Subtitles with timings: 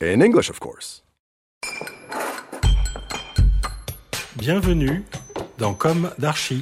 [0.00, 1.02] In English, of course.
[4.36, 5.02] Bienvenue
[5.58, 6.60] dans Comme d'Archi.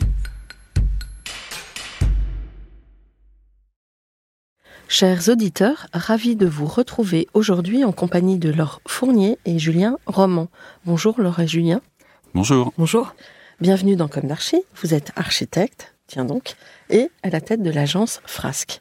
[4.88, 10.48] Chers auditeurs, ravis de vous retrouver aujourd'hui en compagnie de Laure Fournier et Julien Roman.
[10.86, 11.82] Bonjour Laure et Julien.
[12.32, 12.72] Bonjour.
[12.78, 13.14] Bonjour.
[13.60, 14.62] Bienvenue dans Comme d'Archi.
[14.76, 16.54] Vous êtes architecte, tiens donc,
[16.88, 18.80] et à la tête de l'agence Frasque.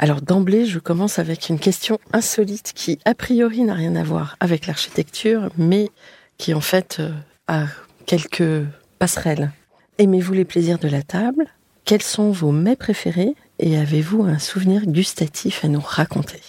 [0.00, 4.36] Alors d'emblée, je commence avec une question insolite qui a priori n'a rien à voir
[4.38, 5.90] avec l'architecture, mais
[6.38, 7.10] qui en fait euh,
[7.48, 7.64] a
[8.06, 8.64] quelques
[9.00, 9.50] passerelles.
[9.98, 11.46] Aimez-vous les plaisirs de la table?
[11.84, 13.34] Quels sont vos mets préférés?
[13.58, 16.40] Et avez-vous un souvenir gustatif à nous raconter?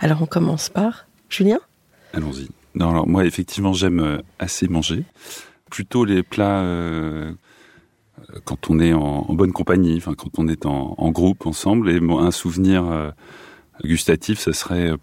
[0.00, 1.60] Alors on commence par Julien?
[2.12, 2.48] Allons-y.
[2.74, 5.04] Non, alors moi, effectivement, j'aime euh, assez manger.
[5.70, 7.32] Plutôt les plats euh,
[8.44, 11.90] quand on est en, en bonne compagnie, enfin quand on est en, en groupe ensemble.
[11.90, 13.10] Et un souvenir euh,
[13.84, 14.90] gustatif, ça serait.
[14.90, 14.96] euh,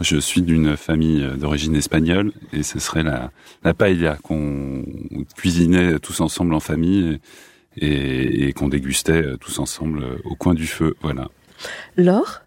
[0.00, 3.32] je suis d'une famille euh, d'origine espagnole et ce serait la,
[3.64, 4.84] la paella qu'on
[5.36, 7.18] cuisinait tous ensemble en famille
[7.76, 10.94] et, et- et qu'on dégustait tous ensemble au coin du feu.
[11.02, 11.28] Voilà.
[11.96, 12.42] Laure?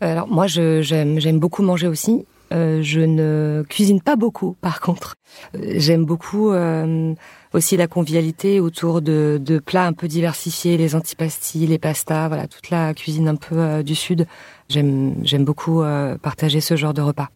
[0.00, 2.24] Alors moi, j'aime beaucoup manger aussi.
[2.54, 5.16] Euh, je ne cuisine pas beaucoup, par contre.
[5.62, 7.12] J'aime beaucoup euh,
[7.52, 12.46] aussi la convivialité autour de, de plats un peu diversifiés, les antipastis, les pastas, voilà,
[12.46, 14.26] toute la cuisine un peu euh, du sud.
[14.68, 17.30] J'aime beaucoup euh, partager ce genre de repas.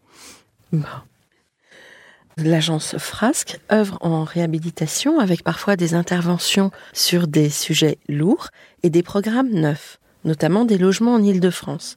[2.39, 8.49] L'agence Frasque œuvre en réhabilitation avec parfois des interventions sur des sujets lourds
[8.83, 11.97] et des programmes neufs, notamment des logements en Île-de-France.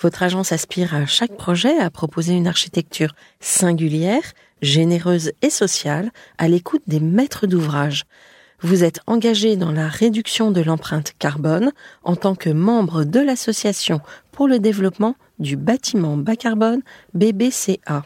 [0.00, 4.22] Votre agence aspire à chaque projet à proposer une architecture singulière,
[4.62, 8.04] généreuse et sociale, à l'écoute des maîtres d'ouvrage.
[8.60, 11.72] Vous êtes engagé dans la réduction de l'empreinte carbone
[12.02, 14.00] en tant que membre de l'association
[14.32, 16.80] pour le développement du bâtiment bas carbone
[17.12, 18.04] BBCA.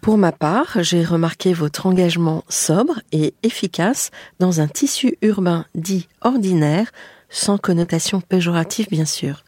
[0.00, 6.08] Pour ma part, j'ai remarqué votre engagement sobre et efficace dans un tissu urbain dit
[6.22, 6.90] ordinaire,
[7.28, 9.44] sans connotation péjorative bien sûr.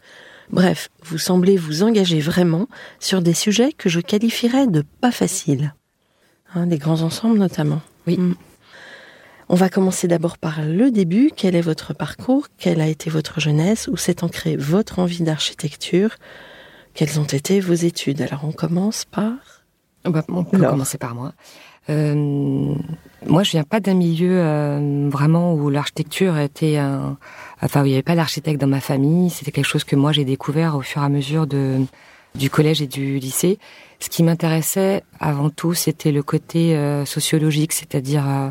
[0.51, 2.67] Bref, vous semblez vous engager vraiment
[2.99, 5.73] sur des sujets que je qualifierais de pas faciles.
[6.53, 7.81] Hein, des grands ensembles notamment.
[8.07, 8.17] Oui.
[8.17, 8.35] Mm.
[9.49, 11.31] On va commencer d'abord par le début.
[11.35, 12.47] Quel est votre parcours?
[12.57, 13.89] Quelle a été votre jeunesse?
[13.91, 16.15] Où s'est ancrée votre envie d'architecture?
[16.93, 18.21] Quelles ont été vos études?
[18.21, 19.33] Alors on commence par...
[20.03, 20.71] Bah, on peut Alors.
[20.71, 21.33] commencer par moi.
[21.89, 22.73] Euh,
[23.27, 27.17] moi, je viens pas d'un milieu euh, vraiment où l'architecture était un,
[27.61, 29.29] enfin où il n'y avait pas d'architecte dans ma famille.
[29.29, 31.81] C'était quelque chose que moi j'ai découvert au fur et à mesure de
[32.35, 33.59] du collège et du lycée.
[33.99, 38.49] Ce qui m'intéressait avant tout, c'était le côté euh, sociologique, c'est-à-dire euh,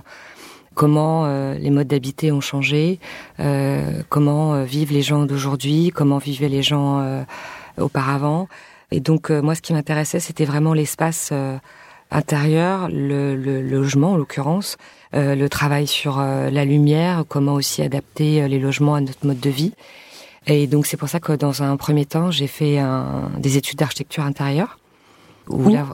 [0.74, 3.00] comment euh, les modes d'habiter ont changé,
[3.40, 7.22] euh, comment euh, vivent les gens d'aujourd'hui, comment vivaient les gens euh,
[7.78, 8.48] auparavant.
[8.92, 11.32] Et donc moi, ce qui m'intéressait, c'était vraiment l'espace
[12.10, 14.78] intérieur, le, le logement en l'occurrence,
[15.12, 19.74] le travail sur la lumière, comment aussi adapter les logements à notre mode de vie.
[20.46, 23.78] Et donc c'est pour ça que dans un premier temps, j'ai fait un, des études
[23.78, 24.78] d'architecture intérieure
[25.48, 25.86] où Où là,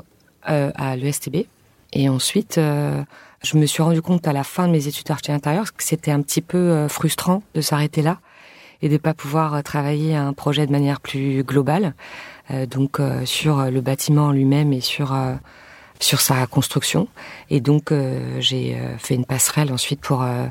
[0.48, 1.46] euh, à l'ESTB.
[1.92, 3.02] Et ensuite, euh,
[3.42, 6.10] je me suis rendu compte à la fin de mes études d'architecture intérieure que c'était
[6.10, 8.18] un petit peu euh, frustrant de s'arrêter là
[8.82, 11.94] et de pas pouvoir euh, travailler un projet de manière plus globale,
[12.50, 15.34] euh, donc euh, sur le bâtiment lui-même et sur euh,
[16.00, 17.08] sur sa construction.
[17.50, 20.46] Et donc euh, j'ai euh, fait une passerelle ensuite pour euh,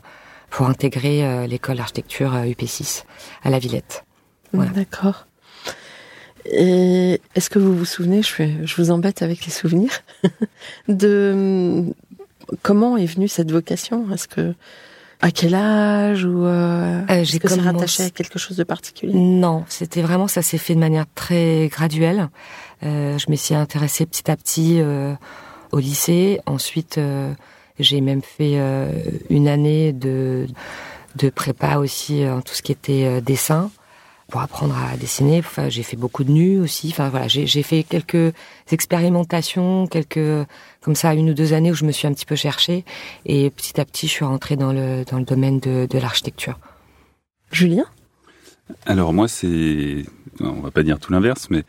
[0.55, 3.03] pour intégrer euh, l'école d'architecture euh, UP6
[3.43, 4.05] à la Villette.
[4.53, 4.71] Voilà.
[4.71, 5.27] D'accord.
[6.45, 9.91] Et est-ce que vous vous souvenez, je, je vous embête avec les souvenirs,
[10.87, 11.93] de hum,
[12.61, 14.05] comment est venue cette vocation?
[14.13, 14.53] Est-ce que
[15.21, 18.63] à quel âge ou euh, Euh, est-ce j'ai que commencé- rattaché à quelque chose de
[18.63, 19.13] particulier?
[19.13, 22.29] Non, c'était vraiment ça s'est fait de manière très graduelle.
[22.83, 25.13] Euh, je me suis intéressée petit à petit euh,
[25.71, 26.39] au lycée.
[26.45, 27.33] Ensuite, euh,
[27.79, 28.91] j'ai même fait euh,
[29.29, 30.47] une année de
[31.15, 33.71] de prépa aussi euh, en tout ce qui était euh, dessin
[34.29, 35.39] pour apprendre à dessiner.
[35.39, 36.89] Enfin, j'ai fait beaucoup de nus aussi.
[36.89, 38.33] Enfin voilà, j'ai j'ai fait quelques
[38.71, 40.47] expérimentations, quelques
[40.81, 42.85] comme ça une ou deux années où je me suis un petit peu cherchée
[43.25, 46.59] et petit à petit je suis rentrée dans le dans le domaine de, de l'architecture.
[47.51, 47.85] Julien?
[48.85, 50.05] Alors moi, c'est,
[50.39, 51.63] on va pas dire tout l'inverse, mais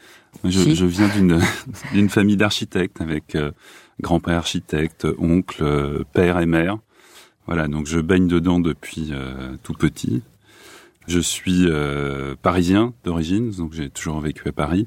[0.44, 0.74] Je, Si.
[0.74, 1.40] je viens d'une
[1.92, 3.52] d'une famille d'architectes avec euh,
[4.00, 6.78] grand-père architecte, oncle, euh, père et mère.
[7.46, 10.22] Voilà, donc je baigne dedans depuis euh, tout petit.
[11.06, 14.86] Je suis euh, parisien d'origine, donc j'ai toujours vécu à Paris.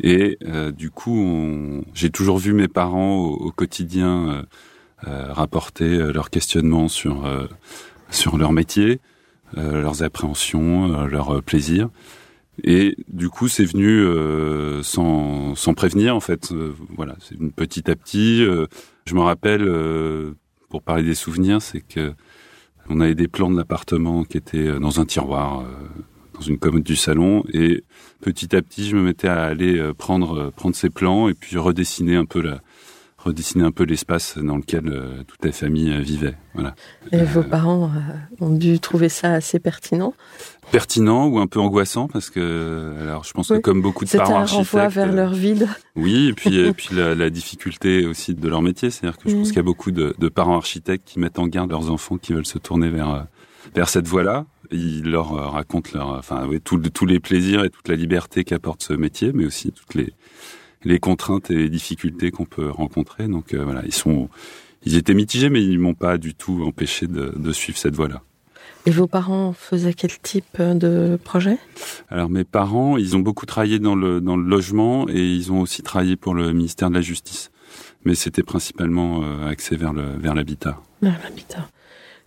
[0.00, 0.38] Et
[0.76, 4.44] du coup, j'ai toujours vu mes parents au, quotidien
[5.04, 7.24] rapporter leurs questionnements sur
[8.10, 8.98] sur leur métier,
[9.56, 11.90] leurs appréhensions, leurs plaisirs.
[12.62, 16.52] Et du coup, c'est venu euh, sans, sans prévenir, en fait.
[16.52, 18.44] Euh, voilà, c'est petit à petit.
[18.44, 18.66] euh,
[19.06, 20.34] je me rappelle, euh,
[20.68, 22.12] pour parler des souvenirs, c'est que
[22.88, 25.64] on avait des plans de l'appartement qui étaient euh, dans un tiroir,
[26.34, 27.82] dans une commode du salon, et
[28.20, 32.16] petit à petit, je me mettais à aller prendre prendre ces plans et puis redessiner
[32.16, 32.60] un peu la
[33.24, 36.36] redessiner un peu l'espace dans lequel euh, toute la famille euh, vivait.
[36.54, 36.74] Voilà.
[37.12, 40.14] Et vos parents euh, ont dû trouver ça assez pertinent.
[40.70, 43.56] Pertinent ou un peu angoissant parce que alors je pense Oui.
[43.56, 45.68] que comme beaucoup de parents un renvoi architectes, vers euh, leur vide.
[45.96, 49.34] Oui, et puis, et puis la, la difficulté aussi de leur métier, c'est-à-dire que je
[49.34, 49.38] Mm.
[49.38, 52.16] pense qu'il y a beaucoup de, de parents architectes qui mettent en garde leurs enfants
[52.18, 53.20] qui veulent se tourner vers euh,
[53.74, 54.46] vers cette voie-là.
[54.70, 58.82] Ils leur euh, racontent leur, enfin, oui, tous les plaisirs et toute la liberté qu'apporte
[58.82, 60.12] ce métier, mais aussi toutes les
[60.84, 63.26] les contraintes et les difficultés qu'on peut rencontrer.
[63.28, 64.28] Donc euh, voilà, ils sont,
[64.84, 68.22] ils étaient mitigés, mais ils m'ont pas du tout empêché de, de suivre cette voie-là.
[68.86, 71.56] Et vos parents faisaient quel type de projet?
[72.10, 75.60] Alors mes parents, ils ont beaucoup travaillé dans le dans le logement et ils ont
[75.62, 77.50] aussi travaillé pour le ministère de la Justice.
[78.04, 80.78] Mais c'était principalement euh, axé vers le vers l'habitat.
[81.00, 81.66] Vers l'habitat.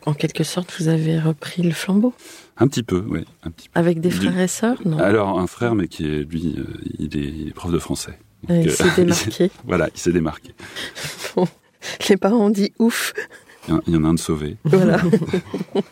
[0.07, 2.13] En quelque sorte, vous avez repris le flambeau?
[2.57, 3.80] Un petit peu, oui, un petit peu.
[3.80, 4.98] Avec des frères et sœurs, non?
[4.98, 6.63] Alors un frère, mais qui est lui, euh,
[6.98, 8.18] il, est, il est prof de français.
[8.50, 9.51] Euh, Il s'est démarqué.
[9.66, 10.54] Voilà, il s'est démarqué.
[12.10, 13.13] Les parents ont dit ouf.
[13.68, 14.57] Il y en- a un de sauvé.
[14.63, 15.01] Voilà.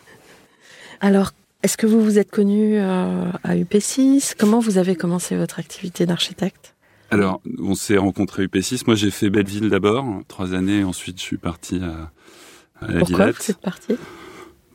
[1.00, 1.32] Alors,
[1.62, 6.06] est-ce que vous vous êtes connu euh, à UP6 Comment vous avez commencé votre activité
[6.06, 6.74] d'architecte?
[7.10, 8.82] Alors, on s'est rencontrés à UP6.
[8.86, 10.84] Moi, j'ai fait Belleville d'abord, trois années.
[10.84, 12.10] Ensuite, je suis parti à,
[12.84, 13.36] à la Pourquoi Villette.
[13.44, 13.94] vous êtes parti?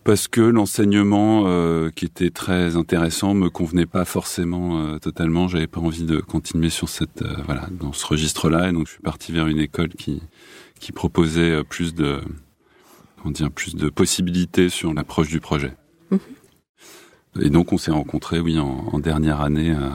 [0.03, 5.47] Parce que l'enseignement, euh, qui était très intéressant, me convenait pas forcément euh, totalement.
[5.47, 8.93] J'avais pas envie de continuer sur cette, euh, voilà, dans ce registre-là, et donc je
[8.93, 10.21] suis parti vers une école qui
[10.79, 12.19] qui proposait euh, plus de,
[13.21, 15.75] comment dire, plus de possibilités sur l'approche du projet.
[16.09, 16.19] Mhm.
[17.41, 19.93] Et donc on s'est rencontrés, oui, en, en dernière année à,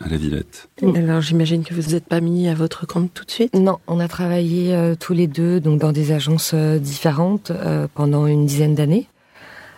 [0.00, 0.70] à la Villette.
[0.82, 3.54] Alors, j'imagine que vous vous êtes pas mis à votre compte tout de suite?
[3.54, 7.86] Non, on a travaillé euh, tous les deux donc dans des agences euh, différentes euh,
[7.94, 9.06] pendant une dizaine d'années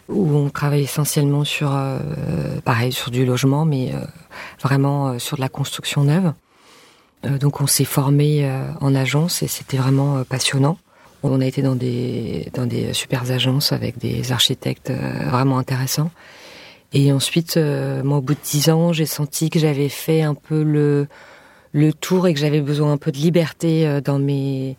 [0.08, 1.98] où on travaille essentiellement sur euh,
[2.64, 3.98] pareil sur du logement mais euh,
[4.62, 6.32] vraiment euh, sur de la construction neuve.
[7.24, 10.78] Euh, donc on s'est formé euh, en agence et c'était vraiment passionnant.
[11.22, 16.10] On a été dans des dans des super agences avec des architectes vraiment intéressants.
[16.92, 20.34] Et ensuite, euh, moi, au bout de dix ans, j'ai senti que j'avais fait un
[20.34, 21.08] peu le
[21.72, 24.76] le tour et que j'avais besoin un peu de liberté dans mes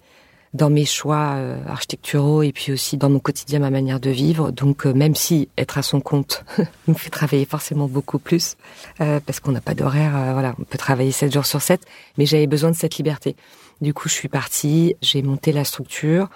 [0.54, 4.52] dans mes choix euh, architecturaux et puis aussi dans mon quotidien, ma manière de vivre.
[4.52, 6.44] Donc euh, même si être à son compte
[6.88, 8.56] me fait travailler forcément beaucoup plus,
[9.02, 11.82] euh, parce qu'on n'a pas d'horaire, euh, voilà, on peut travailler 7 jours sur 7,
[12.18, 13.36] mais j'avais besoin de cette liberté.
[13.82, 16.30] Du coup, je suis partie, j'ai monté la structure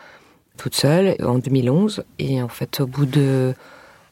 [0.57, 3.55] toute seule en 2011 et en fait au bout de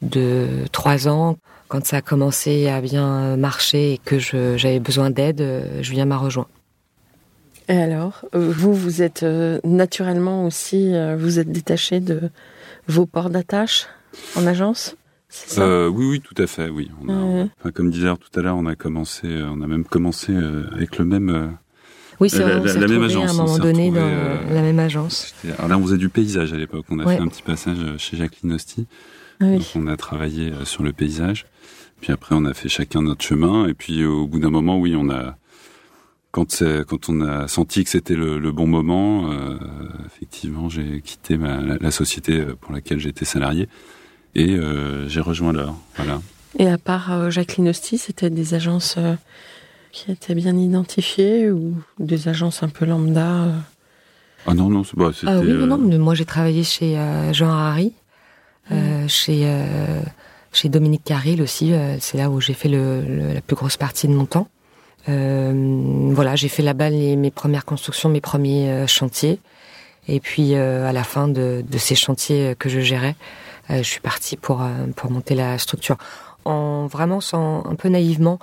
[0.02, 1.36] de trois ans,
[1.68, 6.18] quand ça a commencé à bien marcher et que j'avais besoin d'aide, euh, Julien m'a
[6.18, 6.48] rejoint.
[7.68, 12.30] Et alors, vous, vous êtes euh, naturellement aussi, euh, vous êtes détaché de
[12.88, 13.86] vos ports d'attache
[14.36, 14.96] en agence
[15.28, 15.62] C'est ça?
[15.62, 16.90] Euh, oui, oui, tout à fait, oui.
[17.02, 17.46] On a- Ouais.
[17.60, 20.98] enfin, comme disait tout à l'heure, on a commencé, on a même commencé euh, avec
[20.98, 21.28] le même.
[21.30, 21.46] euh,
[22.20, 24.36] Oui, c'est La- vrai, on la- la même agence, à un moment donné dans euh,
[24.54, 25.34] la même agence.
[25.58, 26.84] alors là, on faisait du paysage à l'époque.
[26.90, 27.16] On a Ouais.
[27.16, 28.86] fait un petit passage chez Jacqueline Hosty.
[29.40, 29.66] Ah Donc, oui.
[29.76, 31.46] on a travaillé sur le paysage.
[32.00, 33.66] Puis après, on a fait chacun notre chemin.
[33.66, 35.36] Et puis, au bout d'un moment, oui, on a,
[36.32, 39.56] quand c'est, quand on a senti que c'était le, le bon moment, euh,
[40.06, 43.68] effectivement, j'ai quitté ma, la, la société euh, pour laquelle j'étais salarié
[44.34, 45.74] et euh, j'ai rejoint l'heure.
[45.96, 46.20] Voilà.
[46.58, 49.14] Et à part euh, Jacqueline Hosty, c'était des agences euh,
[49.92, 53.52] qui étaient bien identifiées ou des agences un peu lambda euh
[54.46, 55.30] Ah non, non, c'est- bah, c'était.
[55.30, 57.92] Ah oui, euh, non, non, mais moi j'ai travaillé chez euh, Jean Harari,
[58.70, 60.00] euh, chez euh,
[60.50, 61.74] chez Dominique Carril aussi.
[61.74, 64.48] euh, c'est là où j'ai fait le, le- la plus grosse partie de mon temps.
[65.08, 69.38] Euh, voilà, j'ai fait là-bas les- mes premières constructions, mes premiers euh, chantiers.
[70.08, 73.14] Et puis euh, à la fin de, de ces chantiers que je gérais,
[73.70, 74.60] euh, je suis partie pour
[74.96, 75.96] pour monter la structure.
[76.44, 78.40] En vraiment sans un peu naïvement,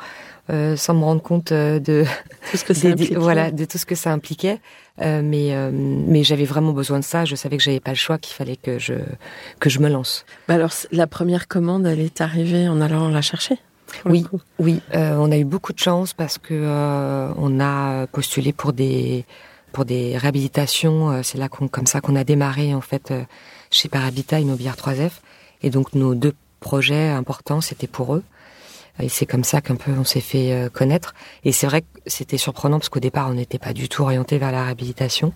[0.50, 2.06] euh, sans me rendre compte de
[2.52, 4.60] Tout ce que ça des- voilà, de tout ce que ça impliquait.
[5.02, 7.26] Euh, mais euh, mais j'avais vraiment besoin de ça.
[7.26, 8.94] Je savais que j'avais pas le choix, qu'il fallait que je
[9.60, 10.26] que je me lance.
[10.48, 13.58] Bah alors, la première commande, elle est arrivée en allant la chercher.
[14.06, 14.26] Oui,
[14.60, 18.74] oui, euh, on a eu beaucoup de chance parce que euh, on a postulé pour
[18.74, 19.26] des
[19.72, 21.12] pour des réhabilitations.
[21.12, 23.14] Euh, c'est là qu'on comme ça qu'on a démarré en fait
[23.72, 25.12] chez Parabita Immobilière 3F.
[25.62, 28.24] Et donc nos deux projets importants, c'était pour eux.
[29.02, 31.14] Et c'est comme ça qu'un peu on s'est fait connaître.
[31.46, 34.38] Et c'est vrai que c'était surprenant parce qu'au départ on n'était pas du tout orienté
[34.38, 35.34] vers la réhabilitation,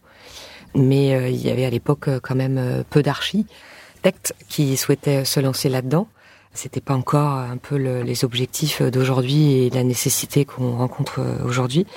[0.76, 6.08] mais il y avait à l'époque quand même peu d'architectes qui souhaitaient se lancer là-dedans.
[6.54, 11.44] C'était pas encore un peu le, les objectifs d'aujourd'hui et la nécessité qu'on rencontre euh,
[11.44, 11.88] aujourd'hui.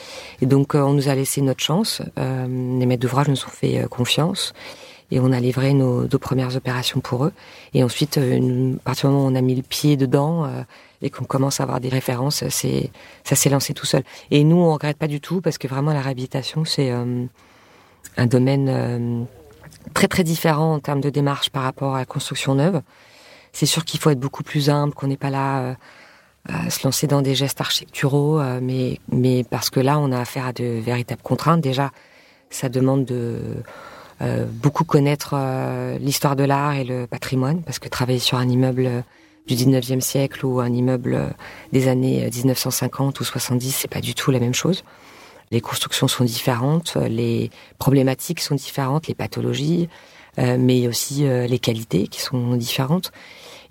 [0.40, 2.00] Et donc, euh, on nous a laissé notre chance.
[2.18, 2.46] Euh,
[2.78, 4.54] les maîtres d'ouvrage nous ont fait euh, confiance
[5.10, 7.32] et on a livré nos deux premières opérations pour eux.
[7.74, 10.50] Et ensuite, à partir du moment où on a mis le pied dedans
[11.00, 12.90] et qu'on commence à avoir des références, c'est
[13.22, 14.02] ça s'est lancé tout seul.
[14.32, 19.28] Et nous, on regrette pas du tout parce que vraiment la réhabilitation, c'est un domaine
[19.94, 22.82] très très différent en termes de démarche par rapport à la construction neuve.
[23.56, 25.74] C'est sûr qu'il faut être beaucoup plus humble, qu'on n'est pas là euh,
[26.46, 30.20] à se lancer dans des gestes architecturaux, euh, mais, mais parce que là, on a
[30.20, 31.62] affaire à de véritables contraintes.
[31.62, 31.90] Déjà,
[32.50, 33.40] ça demande de
[34.20, 35.34] euh, beaucoup connaître
[35.98, 39.04] l'histoire de l'art et le patrimoine, parce que travailler sur un immeuble
[39.46, 41.18] du 19e siècle ou un immeuble
[41.72, 44.84] des années 1950 ou 70, c'est pas du tout la même chose.
[45.50, 49.88] Les constructions sont différentes, les problématiques sont différentes, les pathologies,
[50.36, 53.12] mais aussi les qualités qui sont différentes.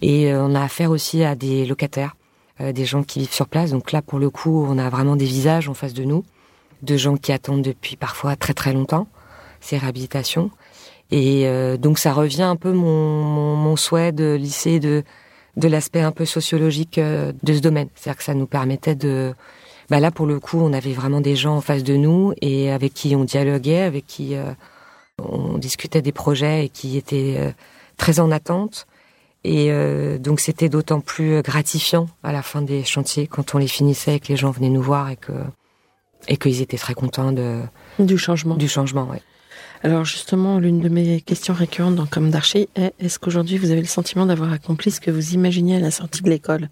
[0.02, 2.16] Et euh, on a affaire aussi à des locataires,
[2.62, 3.72] euh, des gens qui vivent sur place.
[3.72, 6.24] Donc là, pour le coup, on a vraiment des visages en face de nous,
[6.82, 9.08] de gens qui attendent depuis parfois très très longtemps
[9.62, 10.52] ces réhabilitations.
[11.12, 15.04] Et euh, donc ça revient un peu mon, mon, souhait de lycée de
[15.56, 17.88] de l'aspect un peu sociologique de ce domaine.
[17.96, 19.34] C'est-à-dire que ça nous permettait de
[19.90, 22.72] bah là pour le coup on avait vraiment des gens en face de nous et
[22.72, 24.36] avec qui on dialoguait, avec qui
[25.18, 27.56] on discutait des projets et qui étaient
[27.96, 28.86] très en attente
[29.46, 33.68] et euh, donc c'était d'autant plus gratifiant à la fin des chantiers quand on les
[33.68, 35.34] finissait et que les gens venaient nous voir et que
[36.28, 37.62] et qu'ils étaient très contents de
[38.00, 38.56] du changement.
[38.56, 39.18] Du changement, oui.
[39.84, 43.82] Alors justement, l'une de mes questions récurrentes dans Comme d'Archer est est-ce qu'aujourd'hui vous avez
[43.82, 46.70] le sentiment d'avoir accompli ce que vous imaginiez à la sortie de l'école?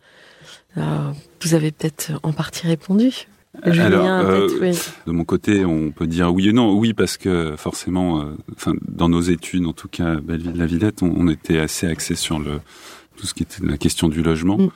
[0.76, 3.28] Vous avez peut-être en partie répondu.
[3.62, 4.48] Alors, euh,
[5.06, 6.74] de mon côté, on peut dire oui et non.
[6.74, 11.28] Oui, parce que forcément, euh, enfin, dans nos études, en tout cas, Belleville-la Villette, on,
[11.28, 12.60] était assez axé sur le
[13.16, 14.58] tout ce qui était la question du logement.
[14.58, 14.70] Mm.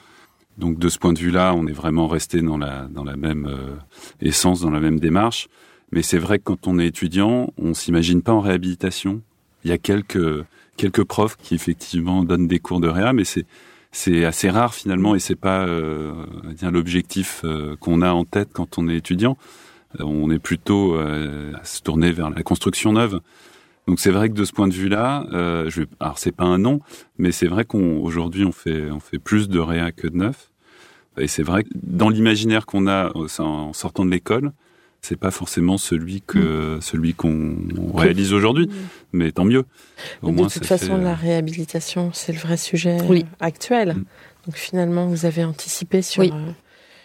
[0.60, 3.48] Donc, de ce point de vue-là, on est vraiment resté dans la dans la même
[3.48, 3.76] euh,
[4.22, 5.48] essence, dans la même démarche.
[5.92, 9.22] Mais c'est vrai que quand on est étudiant, on s'imagine pas en réhabilitation.
[9.64, 13.46] Il y a quelques quelques profs qui effectivement donnent des cours de réa, mais c'est
[13.92, 16.14] c'est assez rare finalement et c'est pas euh,
[16.62, 19.38] l'objectif euh, qu'on a en tête quand on est étudiant.
[20.00, 23.20] Euh, on est plutôt euh, à se tourner vers la construction neuve.
[23.88, 26.44] Donc c'est vrai que de ce point de vue-là, euh, je vais, alors c'est pas
[26.44, 26.82] un nom,
[27.18, 30.52] mais c'est vrai qu'aujourd'hui on, fait on fait plus de réa que de neuf.
[31.18, 34.52] Et c'est vrai que dans l'imaginaire qu'on a en sortant de l'école,
[35.08, 36.82] c'est pas forcément celui que mm.
[36.82, 37.56] celui qu'on
[37.96, 38.72] réalise aujourd'hui, mm.
[39.14, 39.64] mais tant mieux.
[40.22, 43.26] Au de toute façon, la euh, réhabilitation, c'est le vrai sujet oui.
[43.40, 43.94] actuel.
[43.94, 44.06] Mm.
[44.46, 46.52] Donc finalement, vous avez anticipé sur euh,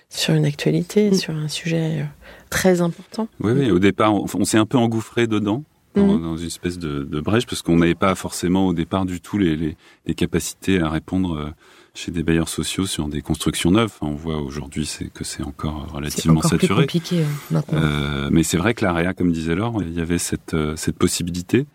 [0.08, 2.04] sur une actualité, sur un sujet euh,
[2.50, 3.28] très important.
[3.40, 3.70] Oui, oui.
[3.70, 5.62] Au départ, on, s'est un peu engouffré dedans.
[5.94, 9.36] Dans, une espèce de, de brèche parce qu'on n'avait pas forcément au départ du tout
[9.36, 11.52] les, les, les capacités à répondre
[11.94, 13.92] chez des bailleurs sociaux sur des constructions neuves.
[14.00, 16.86] on voit aujourd'hui c'est que c'est encore relativement encore saturé.
[16.86, 20.18] Plus compliqué, euh, euh, mais c'est vrai que l'AREA, comme disait Laure, il y avait
[20.18, 21.66] cette, euh, cette possibilité.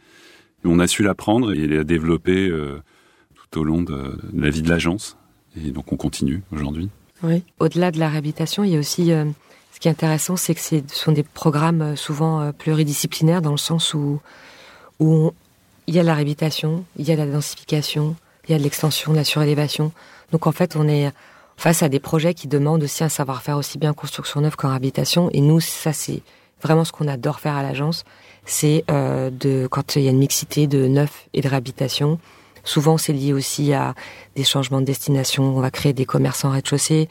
[0.66, 2.82] On a su la prendre et la développer euh,
[3.36, 3.94] tout au long de,
[4.34, 5.18] de, la vie de l'agence.
[5.56, 6.90] Et donc on continue aujourd'hui.
[7.24, 7.44] Oui.
[7.60, 10.82] Au-delà de la réhabilitation, il y a aussi ce qui est intéressant, c'est que ce
[10.90, 14.20] sont des programmes souvent pluridisciplinaires dans le sens où,
[15.00, 15.32] où
[15.88, 18.16] il y a la réhabilitation, il y a la densification,
[18.48, 19.92] il y a de l'extension, de la surélévation.
[20.32, 21.12] Donc en fait, on est
[21.58, 25.30] face à des projets qui demandent aussi un savoir-faire aussi bien construction neuve qu'en habitation.
[25.34, 26.22] Et nous, ça c'est
[26.62, 28.04] vraiment ce qu'on adore faire à l'agence,
[28.46, 32.20] c'est euh, de quand il y a une mixité de neuf et de réhabilitation.
[32.64, 33.94] Souvent, c'est lié aussi à
[34.36, 35.44] des changements de destination.
[35.56, 37.08] On va créer des commerces en rez-de-chaussée,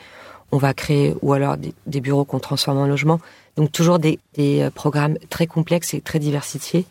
[0.52, 3.20] on va créer ou alors des, bureaux qu'on transforme en logement.
[3.56, 6.84] Donc toujours des, des euh, programmes très complexes et très diversifiés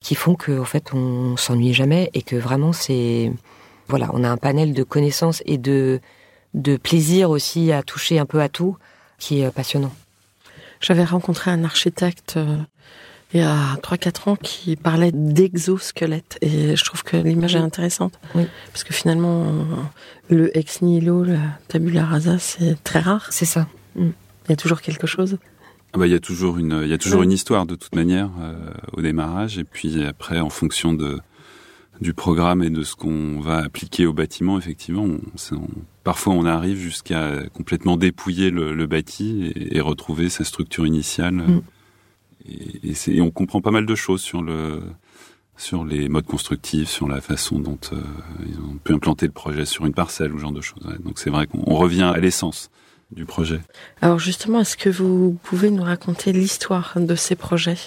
[0.00, 3.32] qui font que en fait on s'ennuie jamais et que vraiment c'est
[3.92, 6.00] voilà, on a un panel de connaissances et de,
[6.54, 8.78] de plaisir aussi à toucher un peu à tout
[9.18, 9.92] qui est passionnant.
[10.80, 12.56] J'avais rencontré un architecte euh,
[13.34, 18.18] il y a 3-4 ans qui parlait d'exosquelette et je trouve que l'image est intéressante.
[18.34, 18.46] Oui.
[18.72, 19.44] Parce que finalement,
[20.30, 23.28] le ex nihilo, la tabula rasa, c'est très rare.
[23.30, 23.68] C'est ça.
[23.96, 24.08] Mm.
[24.46, 25.36] Il y a toujours quelque chose.
[25.92, 27.94] Ah bah, il y a toujours une, il y a toujours une histoire de toute
[27.94, 28.54] manière euh,
[28.94, 31.20] au démarrage et puis après en fonction de
[32.02, 35.08] du programme et de ce qu'on va appliquer au bâtiment, effectivement,
[36.04, 41.34] parfois on arrive jusqu'à complètement dépouiller le, bâti et, retrouver sa structure initiale.
[41.34, 41.62] Mm.
[42.44, 44.80] Et, et, on comprend pas mal de choses sur le
[45.56, 48.02] sur les modes constructifs, sur la façon dont euh,
[48.46, 50.82] ils ont pu implanter le projet sur une parcelle ou ce genre de choses.
[51.04, 52.70] Donc c'est vrai qu'on revient à l'essence
[53.12, 53.60] du projet.
[54.00, 57.78] Alors justement, est-ce que vous pouvez nous raconter l'histoire de ces projets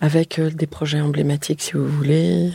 [0.00, 2.50] avec euh, des projets emblématiques si vous voulez?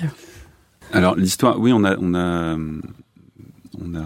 [0.94, 4.04] Alors l'histoire, oui, on a, on a, on a,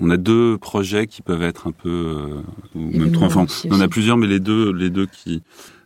[0.00, 2.42] on a deux projets qui peuvent être un peu, euh,
[2.74, 3.26] ou même trois.
[3.26, 5.42] Enfin, on en a plusieurs, mais les deux, les deux qui,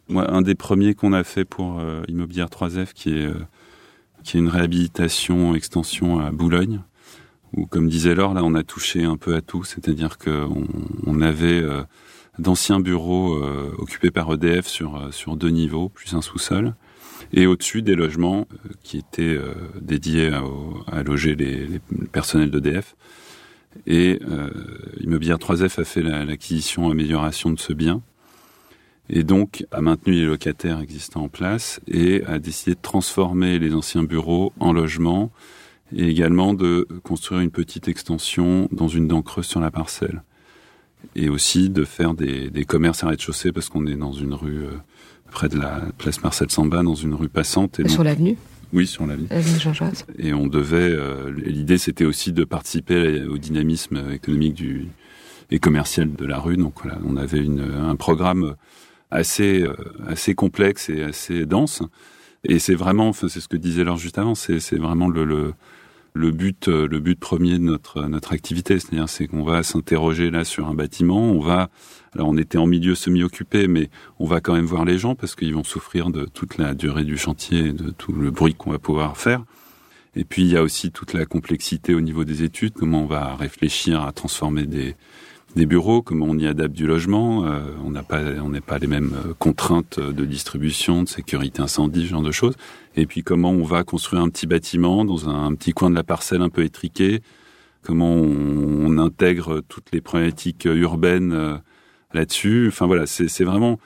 [0.09, 3.31] moi, un des premiers qu'on a fait pour euh, Immobilière 3F, qui est,
[4.25, 6.81] qui est une réhabilitation extension à Boulogne,
[7.55, 10.67] où, comme disait Laure, là, on a touché un peu à tout, c'est-à-dire qu'on
[11.07, 11.63] on avait
[12.39, 13.39] d'anciens bureaux
[13.79, 16.75] occupés par EDF sur sur deux niveaux, plus un sous-sol
[17.33, 20.31] et au-dessus des logements euh, qui étaient euh, dédiés
[20.87, 21.81] à, loger les,
[22.13, 22.95] personnels d'EDF.
[23.87, 24.51] Et euh,
[25.01, 28.03] Immobilière 3F a fait l'acquisition, amélioration de ce bien,
[29.09, 33.75] et donc a maintenu les locataires existants en place et a décidé de transformer les
[33.75, 35.31] anciens bureaux en logements
[35.95, 40.23] et également de construire une petite extension dans une dent creuse sur la parcelle.
[41.17, 44.67] Et aussi de faire des, des commerces à rez-de-chaussée parce qu'on est dans une rue
[45.33, 47.81] près de la place Marcel Samba, dans une rue passante.
[47.81, 48.37] Et sur l'avenue
[48.73, 49.29] Oui, sur l'avenue.
[49.59, 49.73] Jean
[50.19, 50.77] Et on devait.
[50.93, 54.89] Euh, l'idée, c'était aussi de participer au dynamisme économique du
[55.51, 56.57] et commercial de la rue.
[56.57, 58.55] Donc voilà, on avait une, un programme
[59.11, 59.75] assez euh,
[60.07, 61.83] assez complexe et assez dense.
[62.45, 65.55] Et c'est vraiment, enfin, c'est ce que disait Laure juste avant, c'est vraiment le, le
[66.15, 70.31] le but, euh, le but premier de notre notre activité, c'est-à-dire c'est qu'on va s'interroger
[70.31, 71.71] là sur un bâtiment, on va,
[72.15, 73.89] alors on était en milieu semi-occupé, mais
[74.19, 77.05] on va quand même voir les gens parce qu'ils vont souffrir de toute la durée
[77.05, 79.45] du chantier, de tout le bruit qu'on va pouvoir faire.
[80.15, 83.07] Et puis il y a aussi toute la complexité au niveau des études, comment on
[83.07, 84.95] va réfléchir à transformer des
[85.57, 87.45] des bureaux, comment on y adapte du logement.
[87.45, 91.61] Euh, on n'a pas, on n'est pas les mêmes euh, contraintes de distribution, de sécurité
[91.61, 92.55] incendie, ce genre de choses.
[92.97, 96.05] Et puis comment on va construire un petit bâtiment dans un, petit coin de la
[96.05, 97.21] parcelle un peu étriqué?
[97.83, 101.57] Comment on, intègre toutes les problématiques urbaines euh,
[102.13, 102.67] là-dessus?
[102.69, 103.79] Enfin voilà, c'est vraiment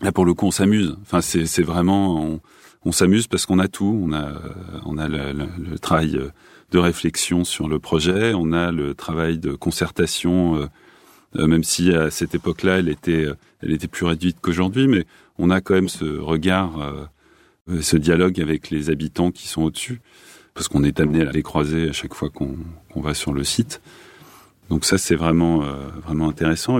[0.00, 0.96] là pour le coup on s'amuse.
[1.02, 2.40] Enfin c'est vraiment on,
[2.84, 4.00] on s'amuse parce qu'on a tout.
[4.04, 4.32] On a
[4.84, 6.18] on a le, le, le travail
[6.72, 8.32] de réflexion sur le projet.
[8.34, 10.66] On a le travail de concertation, euh,
[11.36, 13.26] euh, même si à cette époque-là, elle était,
[13.62, 15.04] elle était plus réduite qu'aujourd'hui, mais
[15.38, 20.00] on a quand même ce regard, euh, ce dialogue avec les habitants qui sont au-dessus,
[20.54, 22.56] parce qu'on est amené à les croiser à chaque fois qu'on
[22.96, 23.82] va sur le site.
[24.70, 25.62] Donc ça, c'est vraiment,
[26.06, 26.78] vraiment intéressant.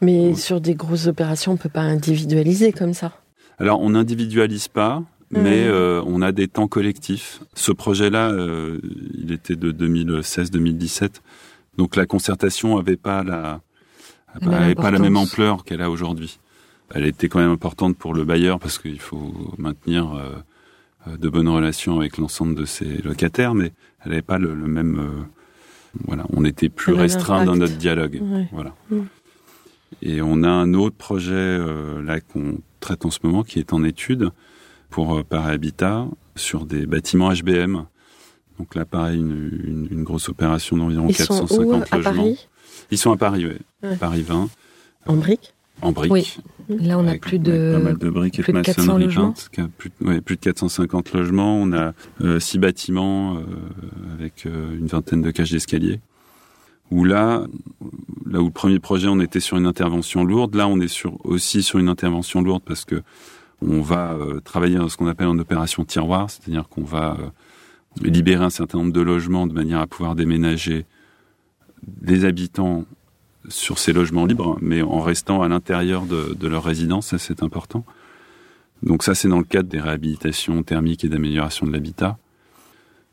[0.00, 3.12] Mais sur des grosses opérations, on peut pas individualiser comme ça.
[3.58, 5.02] Alors, on n'individualise pas
[5.34, 7.40] mais euh, on a des temps collectifs.
[7.54, 8.78] Ce projet-là, euh,
[9.14, 11.20] il était de 2016-2017,
[11.76, 13.60] donc la concertation avait pas la,
[14.40, 16.38] avait pas la même ampleur qu'elle a aujourd'hui.
[16.94, 21.48] Elle était quand même importante pour le bailleur parce qu'il faut maintenir euh, de bonnes
[21.48, 23.72] relations avec l'ensemble de ses locataires, mais
[24.04, 25.26] elle n'avait pas le, même.
[26.06, 28.22] voilà, on était plus restreint dans notre dialogue.
[28.52, 28.74] Voilà.
[28.90, 29.00] Mm.
[30.02, 31.58] Et on a un autre projet
[32.02, 34.30] là qu'on traite en ce moment qui est en étude
[34.94, 37.84] pour euh, par habitat sur des bâtiments HBM.
[38.60, 42.46] Donc là, pareil, une, une, grosse opération d'environ 450 sont où, à Paris?
[42.92, 43.96] Ils sont à Paris, oui.
[43.98, 44.48] Paris 20.
[45.06, 45.52] En briques?
[45.82, 46.12] En briques.
[46.12, 46.36] Oui.
[46.68, 49.34] Là, on a plus de, pas mal de briques plus et de 400 logements.
[49.78, 51.56] Plus, ouais, plus, de 450 logements.
[51.56, 53.40] On a euh, six bâtiments euh,
[54.16, 55.98] avec euh, une vingtaine de cages d'escalier.
[56.92, 57.44] Où là,
[58.30, 60.54] là où le premier projet, on était sur une intervention lourde.
[60.54, 63.02] Là, on est sur, aussi sur une intervention lourde parce que
[63.62, 67.28] on va euh, travailler dans ce qu'on appelle en opération tiroir, c'est-à-dire qu'on va euh,
[68.02, 70.86] libérer un certain nombre de logements de manière à pouvoir déménager
[71.86, 72.84] des habitants
[73.48, 77.84] sur ces logements libres, mais en restant à l'intérieur de, leur résidence, ça c'est important.
[78.82, 82.18] Donc ça c'est dans le cadre des réhabilitations thermiques et d'amélioration de l'habitat.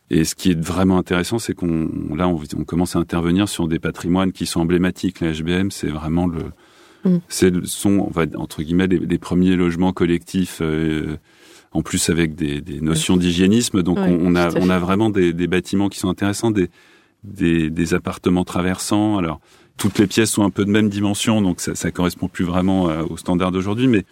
[0.10, 1.88] Et ce qui est vraiment intéressant, c'est qu'on
[2.66, 5.22] commence à intervenir sur des patrimoines qui sont emblématiques.
[5.22, 6.52] La HBM, c'est vraiment le,
[7.06, 7.18] Mm.
[7.28, 11.18] C'est sont, on entre guillemets, les, premiers logements collectifs, euh,
[11.72, 13.82] en plus avec des, des notions d'hygiénisme.
[13.82, 16.70] Donc on, a, on a vraiment des, des, bâtiments qui sont intéressants, des,
[17.24, 19.18] des, des, appartements traversants.
[19.18, 19.40] Alors
[19.78, 22.90] toutes les pièces sont un peu de même dimension, donc ça, ça correspond plus vraiment
[22.90, 24.06] euh, aux standards d'aujourd'hui, mais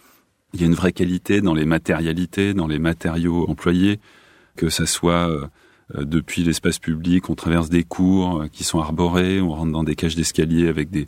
[0.52, 4.00] il y a une vraie qualité dans les matérialités, dans les matériaux employés,
[4.56, 5.46] que ça soit euh,
[5.96, 10.16] depuis l'espace public, on traverse des cours qui sont arborés, on rentre dans des cages
[10.16, 11.06] d'escalier avec des,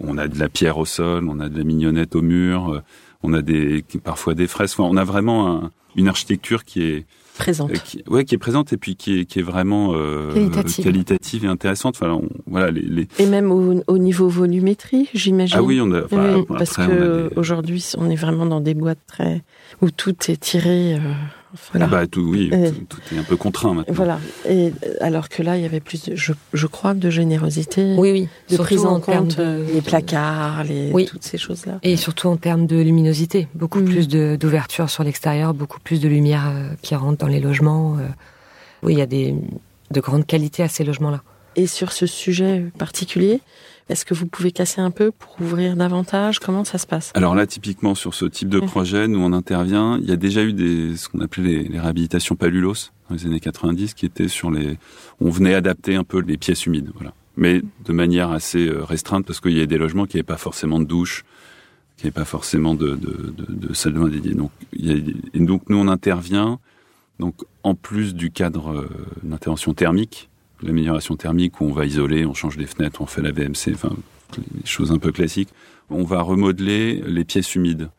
[0.00, 2.82] on a de la pierre au sol, on a de la mignonnette au mur, euh,
[3.22, 4.74] on a des parfois des fraises.
[4.78, 7.06] on a vraiment une architecture qui est
[7.40, 7.70] présente.
[7.70, 10.84] Euh, qui, ouais, qui est présente et puis qui est, qui est vraiment euh, qualitative.
[10.84, 11.44] qualitative.
[11.44, 11.96] et intéressante.
[11.96, 13.08] Enfin, on, voilà, les, les...
[13.18, 15.56] Et même au, au, niveau volumétrie, j'imagine.
[15.58, 16.04] Ah oui, on a.
[16.04, 17.36] Enfin, oui, parce que des...
[17.36, 19.42] aujourd'hui, on est vraiment dans des boîtes très
[19.80, 20.94] où tout est tiré.
[20.94, 20.98] Euh,
[21.72, 21.86] voilà.
[21.86, 23.94] Ah bah tout, oui, et, tout, tout, est un peu contraint maintenant.
[23.94, 24.20] Voilà.
[24.48, 27.94] Et alors que là, il y avait plus, de, je, je crois, de générosité.
[27.98, 28.28] Oui, oui.
[28.48, 29.64] De surtout prise en, en compte, de...
[29.72, 31.06] les placards, les, oui.
[31.06, 31.78] toutes ces choses-là.
[31.82, 33.84] Et surtout en termes de luminosité, beaucoup mmh.
[33.84, 37.96] plus d'ouverture sur l'extérieur, beaucoup plus de lumière euh, qui rentre dans les logements.
[37.98, 38.06] Euh.
[38.82, 39.34] Oui, il y a des,
[39.90, 41.22] de grandes qualités à ces logements-là.
[41.56, 43.40] Et sur ce sujet particulier,
[43.90, 46.38] est-ce que vous pouvez casser un peu pour ouvrir davantage?
[46.38, 47.10] Comment ça se passe?
[47.14, 49.98] Alors là, typiquement sur ce type de projet, nous on intervient.
[50.00, 53.26] Il y a déjà eu des ce qu'on appelait les, les, réhabilitations palulos dans les
[53.26, 54.78] années 90, qui étaient sur les.
[55.20, 59.26] On venait adapter un peu les pièces humides, voilà, mais de manière assez euh, restreinte
[59.26, 61.24] parce qu'il y a des logements qui n'avaient pas forcément de douche,
[61.96, 64.34] qui n'avaient pas forcément de, de, de, de salle de bain dédiée.
[64.34, 66.60] Donc, il y a, et donc nous on intervient.
[67.18, 68.88] Donc en plus du cadre euh,
[69.24, 70.29] d'intervention thermique,
[70.62, 73.96] l'amélioration thermique où on va isoler, on change les fenêtres, on fait la VMC, enfin
[74.38, 75.50] les choses un peu classiques.
[75.88, 77.90] On va remodeler les pièces humides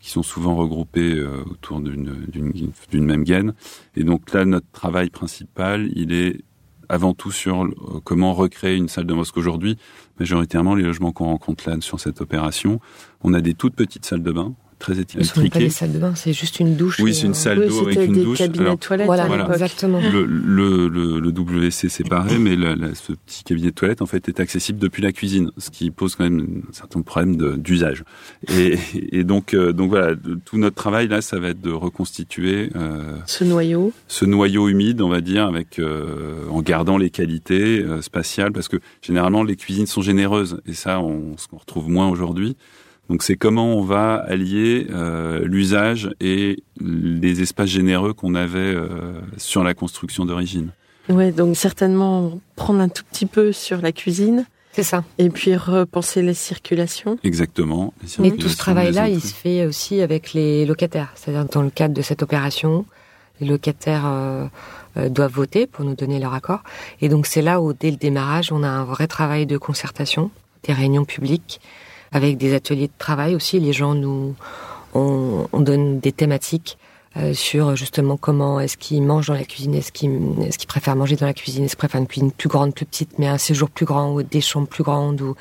[0.00, 3.54] qui sont souvent regroupées euh, autour d'une même gaine.
[3.96, 6.42] Et donc là, notre travail principal, il est
[6.88, 9.78] avant tout sur euh, comment recréer une salle de mosque aujourd'hui.
[10.18, 12.80] Majoritairement, les logements qu'on rencontre là sur cette opération,
[13.22, 15.48] on a des toutes petites salles de bain très étriquées.
[15.50, 16.98] pas des salles de bain, c'est juste une douche.
[17.00, 18.38] Oui, c'est une salle oui, d'eau avec une des douche.
[18.38, 20.00] cabinets Alors, toilettes Voilà, exactement.
[20.00, 24.06] le, le, le, le WC séparé, mais la, la, ce petit cabinet de toilette en
[24.06, 28.04] fait est accessible depuis la cuisine, ce qui pose quand même un certain problème d'usage.
[28.54, 28.78] Et,
[29.12, 33.16] et donc, euh, donc voilà, tout notre travail là, ça va être de reconstituer euh,
[33.26, 33.92] Ce noyau.
[34.08, 38.68] ce noyau humide, on va dire, avec euh, en gardant les qualités euh, spatiales, parce
[38.68, 42.56] que généralement les cuisines sont généreuses, et ça, on, ce qu'on retrouve moins aujourd'hui.
[43.08, 49.20] Donc c'est comment on va allier euh, l'usage et les espaces généreux qu'on avait euh,
[49.36, 50.70] sur la construction d'origine.
[51.08, 55.04] Ouais, donc certainement prendre un tout petit peu sur la cuisine C'est ça.
[55.18, 57.16] et puis repenser les circulations.
[57.22, 57.94] Exactement.
[58.02, 61.12] Les Mais tout ce travail-là, il se fait aussi avec les locataires.
[61.14, 62.84] C'est-à-dire dans le cadre de cette opération,
[63.40, 64.46] les locataires euh,
[64.96, 66.62] euh, doivent voter pour nous donner leur accord.
[67.00, 70.30] Et donc c'est là où, dès le démarrage, on a un vrai travail de concertation,
[70.64, 71.60] des réunions publiques,
[72.16, 73.60] avec des ateliers de travail aussi.
[73.60, 74.34] Les gens nous,
[74.94, 76.78] on, on donne des thématiques
[77.16, 81.26] euh, sur justement comment est-ce qu'ils mangent dans la cuisine, est-ce qu'ils préfèrent manger dans
[81.26, 83.86] la cuisine, est-ce qu'ils préfèrent une cuisine plus grande, plus petite, mais un séjour plus
[83.86, 85.34] grand, ou des chambres plus grandes, ou,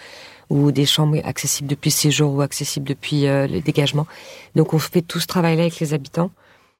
[0.50, 4.08] ou des chambres accessibles depuis le séjour ou accessibles depuis euh, le dégagement.
[4.56, 6.32] Donc on fait tout ce travail-là avec les habitants.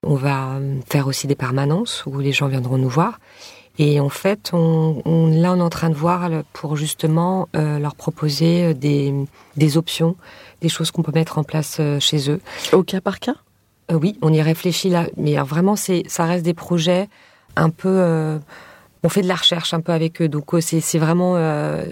[0.04, 3.20] On va euh, faire aussi des permanences où les gens viendront nous voir.
[3.78, 7.50] Et en fait, on, on, là, on est en train de voir le- pour justement
[7.56, 9.14] euh, leur proposer des,
[9.58, 10.16] des options,
[10.62, 12.40] des choses qu'on peut mettre en place euh, chez eux.
[12.72, 13.36] Au cas par cas?
[13.92, 17.08] Euh, oui, on y réfléchit là, mais alors vraiment, c'est, ça reste des projets
[17.56, 17.90] un peu.
[17.90, 18.40] euh,
[19.04, 21.84] on fait de la recherche un peu avec eux, donc euh, c'est, c'est vraiment euh,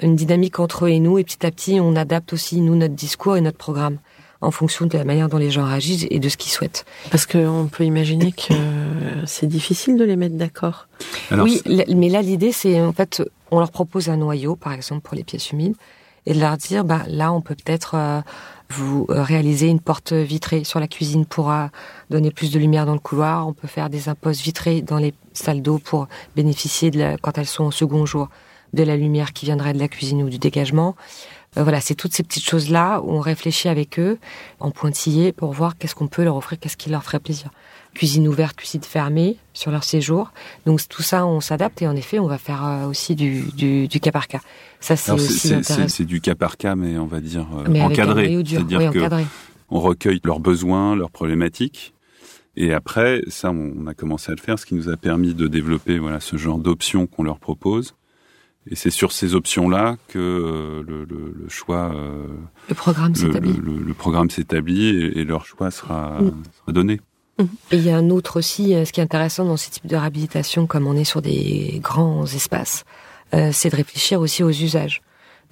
[0.00, 2.94] une dynamique entre eux et nous, et petit à petit, on adapte aussi nous notre
[2.94, 3.98] discours et notre programme
[4.44, 6.84] en fonction de la manière dont les gens réagissent et de ce qu'ils souhaitent.
[7.10, 8.54] Parce qu'on peut imaginer que
[9.26, 10.88] c'est difficile de les mettre d'accord.
[11.30, 15.02] Alors, oui, mais là l'idée c'est en fait on leur propose un noyau par exemple
[15.02, 15.76] pour les pièces humides
[16.26, 18.20] et de leur dire bah là on peut peut-être euh,
[18.70, 21.66] vous euh, réaliser une porte vitrée sur la cuisine pour euh,
[22.10, 25.14] donner plus de lumière dans le couloir, on peut faire des impostes vitrées dans les
[25.32, 28.28] salles d'eau pour bénéficier de la, quand elles sont au second jour
[28.72, 30.96] de la lumière qui viendrait de la cuisine ou du dégagement.
[31.56, 34.18] Euh, voilà, c'est toutes ces petites choses-là où on réfléchit avec eux
[34.60, 37.50] en pointillé pour voir qu'est-ce qu'on peut leur offrir, qu'est-ce qui leur ferait plaisir.
[37.94, 40.32] Cuisine ouverte, cuisine fermée sur leur séjour.
[40.66, 43.86] Donc tout ça, on s'adapte et en effet, on va faire euh, aussi du, du,
[43.86, 44.40] du cas par cas.
[44.80, 45.88] Ça, c'est aussi intéressant.
[45.88, 48.26] c'est du cas par cas, mais on va dire euh, Mais encadré.
[48.44, 49.24] C'est-à-dire Oui, que
[49.70, 51.94] on recueille leurs besoins, leurs problématiques.
[52.56, 55.48] Et après, ça, on a commencé à le faire, ce qui nous a permis de
[55.48, 57.94] développer voilà ce genre d'options qu'on leur propose.
[58.70, 62.26] Et c'est sur ces options-là que euh, le, le- le choix, euh,
[62.68, 63.52] Le programme s'établit.
[63.62, 66.42] le- programme s'établit et, et leur choix sera, Mm.
[66.60, 67.00] sera donné.
[67.38, 69.86] Et il y a un autre aussi, euh, ce qui est intéressant dans ces types
[69.86, 72.84] de réhabilitation, comme on est sur des grands espaces,
[73.34, 75.02] euh, c'est de réfléchir aussi aux usages.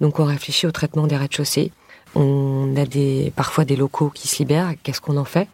[0.01, 1.71] Donc on réfléchit au traitement des rez-de-chaussée.
[2.15, 4.73] On a des, parfois des locaux qui se libèrent.
[4.83, 5.47] Qu'est-ce qu'on en fait?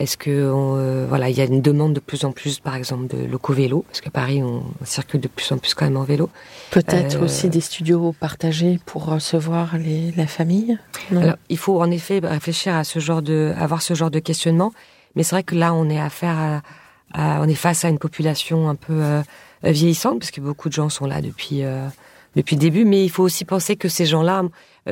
[0.00, 2.74] Est-ce que on, euh, voilà, il y a une demande de plus en plus, par
[2.74, 5.96] exemple, de locaux vélos, parce qu'à Paris on circule de plus en plus quand même
[5.96, 6.30] en vélo.
[6.72, 10.76] Peut-être Euh, aussi des studios partagés pour recevoir les, la famille.
[11.12, 11.20] Non?
[11.22, 14.72] Alors, il faut en effet réfléchir à ce genre de, avoir ce genre de questionnement.
[15.14, 16.62] Mais c'est vrai que là, on est affaire à,
[17.12, 19.22] à- on est face à une population un peu euh,
[19.62, 21.86] vieillissante, parce que beaucoup de gens sont là depuis euh,
[22.34, 22.84] depuis le début.
[22.84, 24.42] Mais il faut aussi penser que ces gens-là,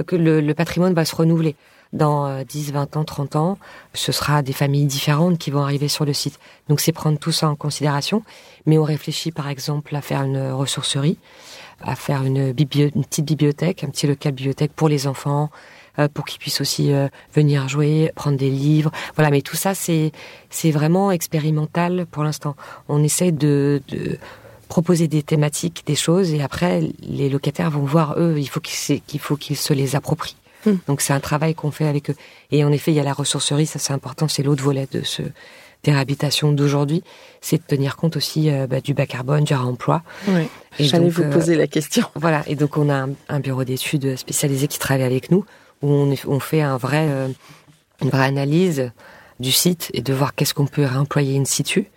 [0.06, 1.56] que le, le patrimoine va se renouveler.
[1.92, 3.59] Dans 10, 20 ans, 30 ans,
[3.94, 6.38] ce sera des familles différentes qui vont arriver sur le site.
[6.68, 8.22] Donc c'est prendre tout ça en considération.
[8.66, 11.18] Mais on réfléchit par exemple à faire une ressourcerie,
[11.83, 15.50] à faire une, une petite bibliothèque, un petit local bibliothèque pour les enfants,
[15.98, 18.90] euh, pour qu'ils puissent aussi euh, venir jouer, prendre des livres.
[19.14, 20.12] Voilà, mais tout ça c'est
[20.48, 22.57] c'est vraiment expérimental pour l'instant.
[22.88, 24.18] On essaie de, de
[24.68, 28.37] proposer des thématiques, des choses, et après les locataires vont voir eux.
[28.38, 30.37] Il faut qu'ils qu'il faut qu'ils se les approprient.
[30.64, 30.77] Hmm.
[30.87, 32.16] Donc c'est un travail qu'on fait avec eux.
[32.51, 35.03] Et en effet, il y a la ressourcerie, ça c'est important, c'est l'autre volet de
[35.03, 35.22] ce
[35.85, 37.03] des réhabilitations d'aujourd'hui,
[37.40, 40.03] c'est de tenir compte aussi euh, bah, du bas carbone, du réemploi.
[40.29, 40.46] Oui.
[40.79, 42.07] J'allais vous poser la question.
[42.14, 45.44] Voilà, et donc on a un, un bureau d'études spécialisé qui travaille avec nous,
[45.83, 47.29] où on, on fait un vrai, euh,
[48.01, 48.92] une vraie analyse
[49.40, 51.90] du site et de voir qu'est-ce qu'on peut réemployer in situ.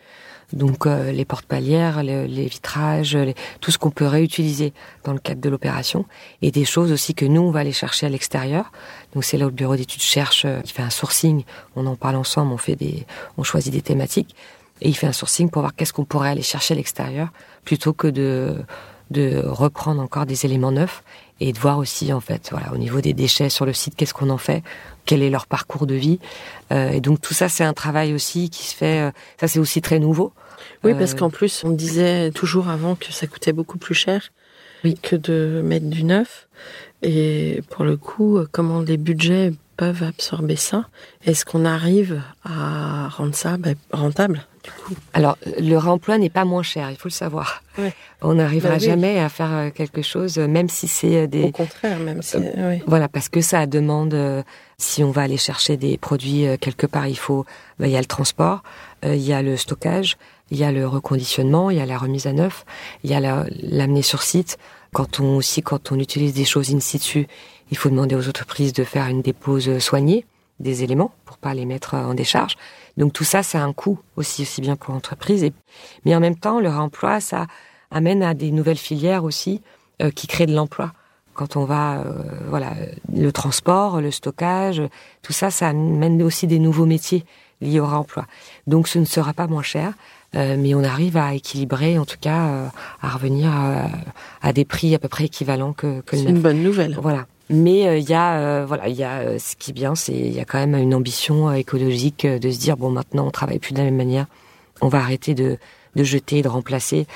[0.55, 3.17] Donc euh, les portes-palières, les, vitrages,
[3.59, 6.05] tout ce qu'on peut réutiliser dans le cadre de l'opération,
[6.41, 8.71] et des choses aussi que nous on va aller chercher à l'extérieur.
[9.13, 11.43] Donc c'est là où le bureau d'études cherche, euh, il fait un sourcing,
[11.75, 13.05] on en parle ensemble, on fait des,
[13.37, 14.35] on choisit des thématiques,
[14.81, 17.29] et il fait un sourcing pour voir qu'est-ce qu'on pourrait aller chercher à l'extérieur,
[17.63, 18.55] plutôt que de
[19.11, 21.03] de reprendre encore des éléments neufs
[21.39, 24.13] et de voir aussi en fait voilà au niveau des déchets sur le site qu'est-ce
[24.13, 24.63] qu'on en fait
[25.05, 26.19] quel est leur parcours de vie.
[26.71, 29.59] Euh, et donc tout ça c'est un travail aussi qui se fait euh, ça c'est
[29.59, 30.33] aussi très nouveau
[30.85, 34.31] oui parce euh, qu'en plus on disait toujours avant que ça coûtait beaucoup plus cher
[34.83, 34.95] oui.
[35.01, 36.47] que de mettre du neuf.
[37.01, 40.87] Et pour le coup comment les budgets peuvent absorber ça?
[41.25, 44.45] Est-ce qu'on arrive à rendre ça ben, rentable
[45.13, 47.63] alors, le réemploi n'est pas moins cher, il faut le savoir.
[48.21, 51.43] On n'arrivera bah jamais à faire euh, quelque chose, euh, même si c'est euh, des...
[51.43, 52.37] Au contraire, même si...
[52.87, 54.15] Voilà, parce que ça demande,
[54.77, 57.45] si on va aller chercher des produits quelque part, il faut...
[57.79, 58.63] Bah, il y a le transport,
[59.03, 60.17] il y a le stockage,
[60.51, 62.65] il y a le reconditionnement, il y a la remise à neuf,
[63.03, 64.57] il y a l'amener sur site.
[64.93, 67.27] Quand on aussi, quand on utilise des choses in situ,
[67.71, 70.25] il faut demander aux entreprises de faire une dépose soignée
[70.59, 72.55] des éléments pour pas les mettre en décharge.
[72.97, 75.49] Donc tout ça, ça a un coût aussi, aussi bien pour l'entreprise.
[76.05, 77.47] Mais en même temps, le réemploi, ça
[77.91, 79.61] amène à des nouvelles filières aussi
[80.01, 80.93] euh, qui créent de l'emploi.
[81.33, 82.71] Quand on va, euh, voilà,
[83.13, 84.81] le transport, le stockage,
[85.21, 87.25] tout ça, ça amène aussi des nouveaux métiers
[87.61, 88.25] liés au réemploi.
[88.67, 89.91] Donc ce ne sera pas moins cher, euh,
[90.35, 92.71] mais on arrive à équilibrer, en tout cas,
[93.01, 93.89] à revenir à,
[94.41, 96.97] à, des prix à peu près équivalents que, que le C'est une bonne nouvelle.
[97.01, 97.25] Voilà.
[97.49, 99.95] Mais euh, il y a euh, voilà, il y a euh, ce qui est bien,
[99.95, 103.31] c'est il y a quand même une ambition écologique de se dire bon maintenant on
[103.31, 104.25] travaille plus de la même manière,
[104.81, 105.57] on va arrêter de
[105.95, 107.07] de jeter, de remplacer,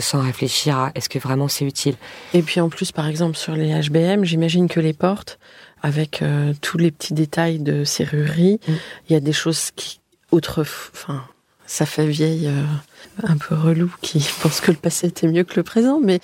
[0.00, 1.94] sans réfléchir à est-ce que vraiment c'est utile.
[2.32, 5.38] Et puis en plus, par exemple, sur les HBM, j'imagine que les portes,
[5.82, 6.20] avec
[6.60, 8.72] tous les petits détails de serrurerie, mm.
[9.08, 10.00] il y a des choses qui,
[10.32, 11.22] autre, enfin,
[11.66, 12.50] ça fait vieille,
[13.22, 16.20] un peu relou, qui pense que le passé était mieux que le présent, mais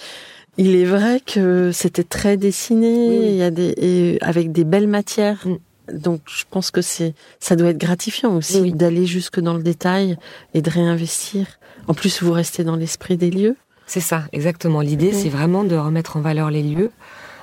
[0.56, 5.46] il est vrai que c'était très dessiné, il y a des, avec des belles matières.
[5.46, 5.58] Mm.
[5.92, 10.16] Donc je pense que c'est ça doit être gratifiant aussi d'aller jusque dans le détail
[10.54, 11.46] et de réinvestir.
[11.88, 13.56] En plus, vous restez dans l'esprit des lieux.
[13.86, 14.82] C'est ça, exactement.
[14.82, 16.92] L'idée, c'est vraiment de remettre en valeur les lieux.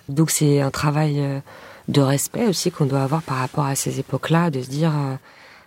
[0.08, 1.40] Donc c'est un travail euh,
[1.90, 5.16] de respect aussi qu'on doit avoir par rapport à ces époques-là, de se dire euh,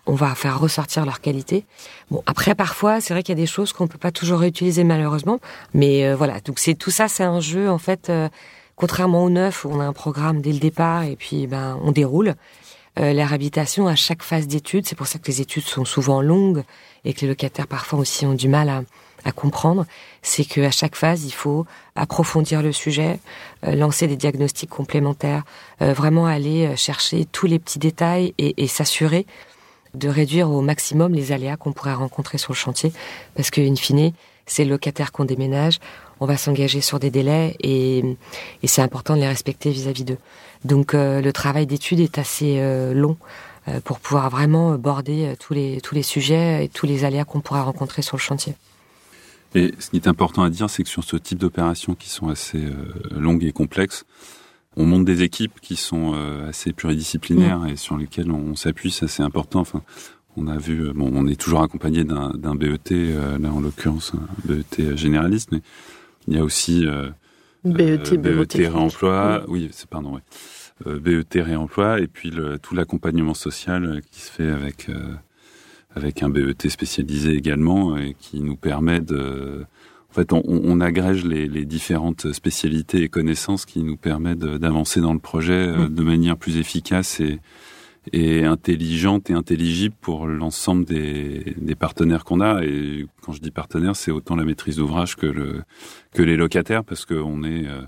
[0.06, 1.64] on va faire ressortir leur qualité.
[2.10, 4.84] Bon, après parfois, c'est vrai qu'il y a des choses qu'on peut pas toujours réutiliser
[4.84, 5.38] malheureusement,
[5.74, 6.40] mais euh, voilà.
[6.40, 8.10] Donc c'est tout ça, c'est un jeu en fait.
[8.10, 8.28] Euh,
[8.76, 11.92] contrairement au neuf, où on a un programme dès le départ et puis ben on
[11.92, 12.34] déroule.
[12.98, 16.22] Euh, la réhabilitation à chaque phase d'étude, c'est pour ça que les études sont souvent
[16.22, 16.64] longues
[17.04, 18.82] et que les locataires parfois aussi ont du mal à,
[19.24, 19.84] à comprendre,
[20.22, 23.20] c'est qu'à chaque phase, il faut approfondir le sujet,
[23.66, 25.44] euh, lancer des diagnostics complémentaires,
[25.78, 29.26] vraiment aller chercher tous les petits détails et, et s'assurer
[29.94, 32.92] de réduire au maximum les aléas qu'on pourrait rencontrer sur le chantier,
[33.34, 34.12] parce que in fine,
[34.46, 35.78] c'est le locataire qu'on déménage,
[36.20, 38.16] on va s'engager sur des délais et,
[38.64, 40.18] c'est important de les respecter vis-à-vis d'eux.
[40.64, 43.16] Donc euh, le travail d'étude est assez euh, long
[43.68, 47.40] euh, pour pouvoir vraiment border tous les tous les sujets et tous les aléas qu'on
[47.40, 48.54] pourrait rencontrer sur le chantier.
[49.54, 52.28] Et ce qui est important à dire, c'est que sur ce type d'opérations qui sont
[52.28, 52.60] assez
[53.10, 54.04] longues et complexes,
[54.76, 59.08] on monte des équipes qui sont euh, assez pluridisciplinaires et sur lesquelles on, s'appuie, ça
[59.08, 59.60] c'est important.
[59.60, 59.82] Enfin,
[60.36, 64.12] on a vu, euh, bon, on est toujours accompagné d'un BET, euh, là en l'occurrence
[64.14, 65.60] un BET généraliste, mais
[66.28, 66.86] il y a aussi
[67.64, 70.98] BET, BET réemploi, oui, c'est pardon, ouais.
[70.98, 74.88] BET réemploi et puis le, tout l'accompagnement social qui se fait avec
[75.94, 79.66] avec un BET spécialisé également et qui nous permet de
[80.10, 85.00] en fait, on, on agrège les, les, différentes spécialités et connaissances qui nous permettent d'avancer
[85.00, 85.94] dans le projet euh, mm.
[85.94, 87.38] de manière plus efficace et,
[88.12, 92.64] et intelligente et intelligible pour l'ensemble des, des, partenaires qu'on a.
[92.64, 95.62] Et quand je dis partenaires, c'est autant la maîtrise d'ouvrage que, le,
[96.12, 97.82] que les locataires, parce qu'on est, euh,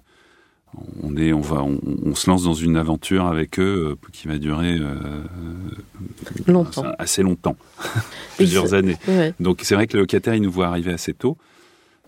[1.03, 4.39] on est, on va, on, se lance dans une aventure avec eux euh, qui va
[4.39, 5.23] durer euh,
[6.47, 7.57] longtemps, assez longtemps,
[8.37, 8.97] plusieurs années.
[9.41, 11.37] Donc c'est vrai que le locataire, il nous voit arriver assez tôt.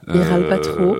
[0.08, 0.96] Il ne râle pas trop.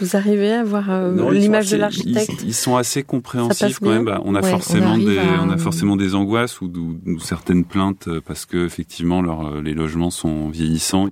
[0.00, 0.90] Vous arrivez à voir
[1.30, 4.04] l'image de l'architecte ils, sont assez compréhensifs quand même.
[4.04, 6.70] Bah, on a forcément des, on a forcément des angoisses ou,
[7.20, 9.22] certaines plaintes parce que effectivement
[9.60, 11.08] les logements sont vieillissants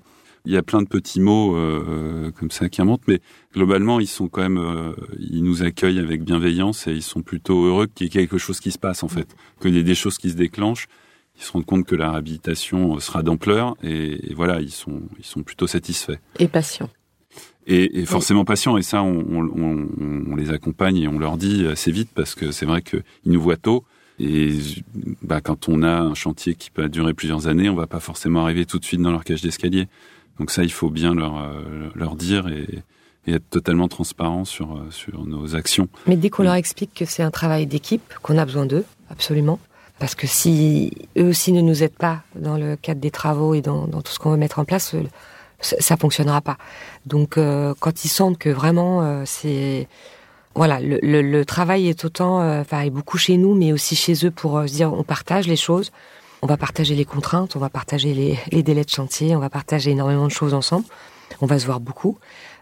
[0.47, 3.21] il y a plein de petits mots euh, comme ça qui remontent, mais
[3.53, 7.65] globalement, ils sont quand même, euh, ils nous accueillent avec bienveillance et ils sont plutôt
[7.65, 9.97] heureux qu'il y ait quelque chose qui se passe en fait, qu'il y ait des
[9.97, 10.87] choses qui se déclenchent.
[11.37, 15.43] Ils se rendent compte que la réhabilitation sera d'ampleur et, voilà, ils sont, ils sont
[15.43, 16.19] plutôt satisfaits.
[16.39, 16.89] Et patients.
[17.67, 18.77] Et, et forcément patients.
[18.77, 19.89] Et ça, on, on,
[20.31, 23.41] on, les accompagne et on leur dit assez vite parce que c'est vrai qu'ils nous
[23.41, 23.85] voient tôt.
[24.19, 24.53] Et
[25.23, 28.43] bah, quand on a un chantier qui peut durer plusieurs années, on va pas forcément
[28.45, 29.89] arriver tout de suite dans leur cage d'escalier.
[30.39, 32.67] Donc ça, il faut bien leur, euh, leur dire et,
[33.29, 35.89] être totalement transparent sur, euh, sur nos actions.
[36.07, 39.59] Mais dès qu'on leur explique que c'est un travail d'équipe, qu'on a besoin d'eux, absolument,
[39.99, 43.63] parce que si eux aussi ne nous aident pas dans le cadre des travaux et
[43.63, 44.95] dans, dans tout ce qu'on veut mettre en place,
[45.61, 46.59] euh, ça fonctionnera pas.
[47.07, 47.39] Donc
[47.81, 49.89] quand ils sentent que vraiment c'est
[50.55, 54.31] voilà, le, le, travail est autant, enfin, est beaucoup chez nous, mais aussi chez eux
[54.31, 55.93] pour se dire on partage les choses.
[56.43, 59.91] On va partager les contraintes, on va partager les, délais de chantier, on va partager
[59.91, 60.85] énormément de choses ensemble.
[61.41, 62.19] On va se voir beaucoup.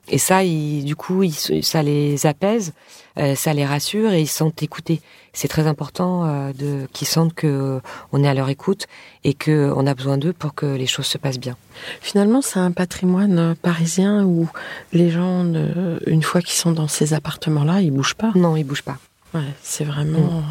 [0.09, 1.25] Et ça, du coup,
[1.63, 2.73] ça les apaise,
[3.19, 5.01] euh, ça les rassure et ils se sentent écoutés.
[5.33, 7.81] C'est très important euh, de qu'ils sentent que
[8.13, 8.87] on est à leur écoute
[9.25, 11.57] et que on a besoin d'eux pour que les choses se passent bien.
[12.01, 14.49] Finalement, c'est un patrimoine parisien où
[14.93, 15.45] les gens,
[16.07, 18.33] une fois qu'ils sont dans ces appartements-là, ils bougent pas.
[18.35, 18.99] Non, ils bougent pas.
[19.33, 20.43] Ouais, c'est vraiment.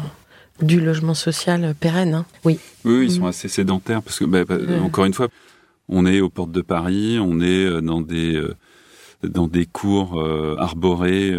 [0.62, 2.14] Du logement social pérenne.
[2.14, 2.26] Hein.
[2.44, 2.60] Oui.
[2.84, 3.26] Oui, ils sont mm.
[3.26, 5.28] assez sédentaires parce que, bah, bah, encore une fois,
[5.88, 8.54] on est aux portes de Paris, on est euh, dans des euh,
[9.28, 11.34] dans des cours euh, arborés,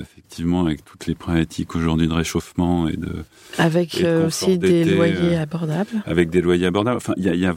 [0.00, 3.24] effectivement, avec toutes les problématiques aujourd'hui de réchauffement et de
[3.58, 6.02] avec aussi des loyers abordables.
[6.06, 6.96] Avec des loyers abordables.
[6.96, 7.54] Enfin, il y a, y a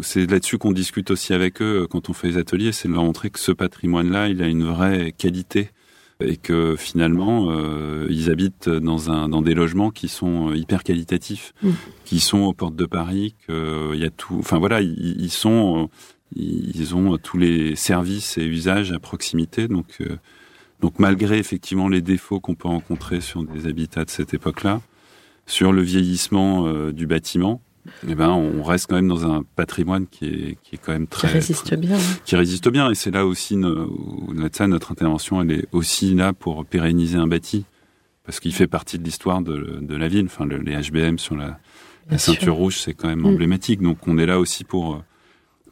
[0.00, 3.04] c'est là-dessus qu'on discute aussi avec eux quand on fait les ateliers, c'est de leur
[3.04, 5.70] montrer que ce patrimoine-là, il a une vraie qualité
[6.24, 10.82] et que finalement euh, ils habitent dans un dans des logements qui sont euh, hyper
[10.82, 11.70] qualitatifs, mm.
[12.04, 14.36] qui sont aux portes de Paris, qu'il euh, y a tout.
[14.38, 15.90] Enfin voilà, ils, sont
[16.36, 20.02] ils ont tous les services et usages à proximité, donc
[20.80, 24.80] donc malgré effectivement les défauts qu'on peut rencontrer sur des habitats de cette époque-là,
[25.46, 27.60] sur le vieillissement du bâtiment,
[28.08, 31.08] eh ben, on reste quand même dans un patrimoine qui est, qui est quand même
[31.08, 31.28] très...
[31.28, 31.98] Qui résiste bien.
[32.24, 32.90] Qui résiste bien.
[32.90, 37.64] Et c'est là aussi, notre, notre intervention, elle est aussi là pour pérenniser un bâti.
[38.24, 40.26] Parce qu'il fait partie de l'histoire de, de, la ville.
[40.26, 41.58] Enfin, les HBM sur la,
[42.08, 43.26] la ceinture rouge, c'est quand même mm.
[43.26, 43.80] emblématique.
[43.80, 45.02] Donc, on est là aussi pour,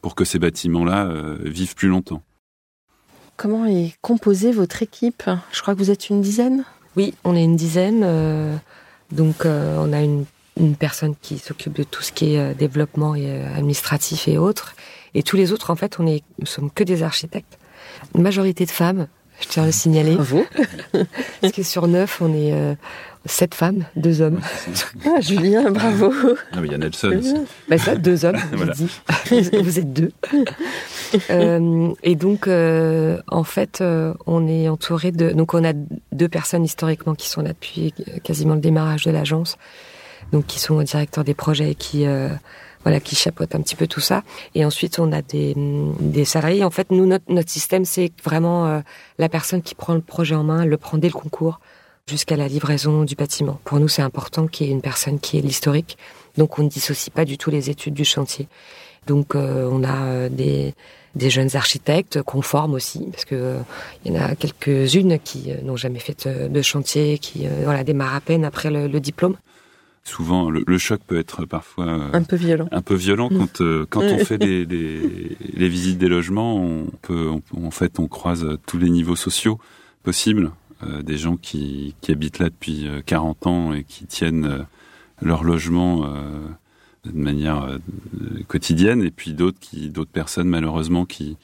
[0.00, 2.22] pour que ces bâtiments-là euh, vivent plus longtemps.
[3.36, 5.22] Comment est composée votre équipe?
[5.52, 6.64] Je crois que vous êtes une dizaine
[6.96, 8.02] Oui, on est une dizaine.
[8.04, 8.56] Euh,
[9.12, 10.24] donc, euh, on a une
[10.60, 14.38] une personne qui s'occupe de tout ce qui est euh, développement et euh, administratif et
[14.38, 14.74] autres.
[15.14, 17.58] Et tous les autres, en fait, on est, nous sommes que des architectes.
[18.14, 19.08] Une majorité de femmes,
[19.40, 20.14] je tiens à le signaler.
[20.14, 20.44] Bravo.
[21.40, 22.74] Parce que sur neuf, on est euh,
[23.26, 24.40] sept femmes, deux hommes.
[25.04, 26.12] Ah, Julien, bravo.
[26.52, 27.34] Ah, il y a Nelson aussi.
[27.68, 28.72] Bah, ça, deux hommes, voilà.
[29.30, 30.12] Vous êtes deux.
[32.02, 33.82] et donc, en fait,
[34.26, 35.30] on est entouré de...
[35.30, 35.72] Donc, on a
[36.12, 39.56] deux personnes historiquement qui sont là depuis quasiment le démarrage de l'agence
[40.32, 42.28] donc qui sont directeurs des projets qui euh,
[42.82, 44.22] voilà qui chapeautent un petit peu tout ça.
[44.54, 46.64] Et ensuite on a des, des salariés.
[46.64, 48.80] En fait, nous notre, notre système c'est vraiment euh,
[49.18, 51.60] la personne qui prend le projet en main, le prend dès le concours
[52.06, 53.60] jusqu'à la livraison du bâtiment.
[53.64, 55.96] Pour nous, c'est important qu'il y ait une personne qui est l'historique.
[56.36, 58.48] Donc on ne dissocie pas du tout les études du chantier.
[59.06, 60.74] Donc euh, on a des
[61.16, 63.56] des jeunes architectes qu'on forme aussi, parce que
[64.04, 68.20] il y en a quelques-unes qui n'ont jamais fait de, chantier, qui voilà démarrent à
[68.20, 69.36] peine après le diplôme
[70.04, 72.68] souvent le, choc peut être parfois euh, un peu violent.
[72.72, 76.86] Un peu violent quand euh, quand on fait des, des, les visites des logements, on
[77.02, 79.58] peut en fait on croise tous les niveaux sociaux
[80.02, 80.50] possibles, euh,
[81.02, 84.66] des gens qui qui habitent là depuis 40 ans et qui tiennent
[85.20, 86.10] leur logement
[87.04, 87.78] de manière
[88.48, 91.36] quotidienne et puis d'autres qui d'autres personnes malheureusement qui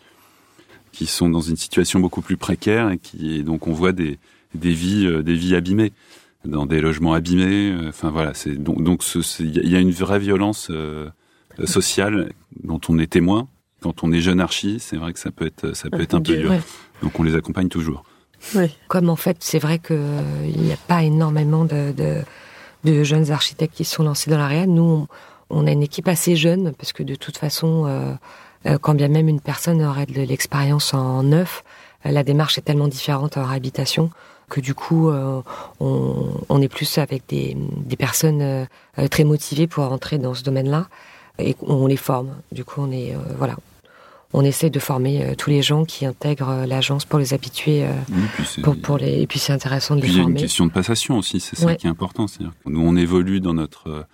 [0.92, 4.18] qui sont dans une situation beaucoup plus précaire et qui et donc on voit des
[4.54, 5.92] des vies des vies abîmées
[6.46, 7.72] dans des logements abîmés.
[7.72, 9.02] Euh, enfin voilà, c'est donc donc
[9.40, 11.08] il y a une vraie violence euh,
[11.64, 12.32] sociale
[12.62, 13.48] dont on est témoin
[13.80, 14.78] quand on est jeune archi.
[14.80, 16.52] C'est vrai que ça peut être ça peut être un peu dur.
[17.02, 18.04] Donc on les accompagne toujours.
[18.88, 21.92] Comme en fait, c'est vrai qu'il n'y a pas énormément de,
[22.84, 24.66] de, jeunes architectes qui sont lancés dans l'area.
[24.66, 25.06] Nous,
[25.50, 29.28] on, a une équipe assez jeune parce que de toute façon, euh, quand bien même
[29.28, 31.64] une personne aurait de l'expérience en neuf,
[32.04, 34.10] la démarche est tellement différente en réhabilitation
[34.48, 35.10] que du coup
[35.80, 37.56] on, est plus avec des,
[37.98, 38.68] personnes
[39.10, 40.86] très motivées pour rentrer dans ce domaine-là
[41.40, 42.30] et on les forme.
[42.52, 43.56] Du coup, on est voilà,
[44.36, 47.86] on essaie de former tous les gens qui intègrent l'agence pour les habituer.
[48.82, 49.22] pour, les...
[49.22, 50.20] Et puis c'est intéressant de les former.
[50.20, 52.26] Il y a une question de passation aussi, c'est ça qui est important.
[52.28, 54.06] C'est-à-dire que nous, on évolue dans notre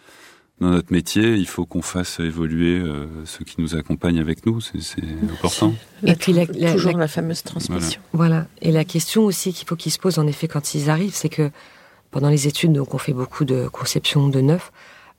[0.62, 4.60] dans notre métier, il faut qu'on fasse évoluer euh, ceux qui nous accompagnent avec nous,
[4.60, 5.74] c'est important.
[6.04, 8.00] Et puis la, toujours la, fameuse transmission.
[8.12, 8.46] Voilà.
[8.60, 11.28] Et la question aussi qu'il faut qu'ils se posent en effet quand ils arrivent, c'est
[11.28, 11.50] que
[12.12, 14.72] pendant les études, donc on fait beaucoup de conception de neuf.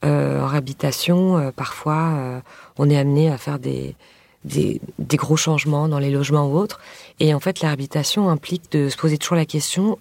[0.05, 2.41] Euh, en réhabilitation, euh, parfois,
[2.77, 3.95] on est amené à faire des,
[4.45, 6.79] des, des, gros changements dans les logements ou autres.
[7.19, 9.97] Et en fait, la réhabilitation implique de se poser toujours la question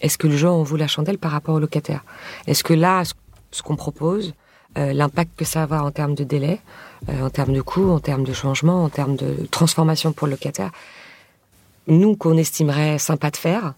[0.00, 2.04] est-ce que le genre en la chandelle par rapport au locataire?
[2.46, 3.02] Est-ce que là,
[3.50, 4.34] ce qu'on propose,
[4.76, 6.60] euh, l'impact que ça va en termes de délai,
[7.08, 10.32] euh, en termes de coûts, en termes de changement, en termes de transformation pour le
[10.32, 10.70] locataire.
[11.86, 13.74] Nous, qu'on estimerait sympa de faire,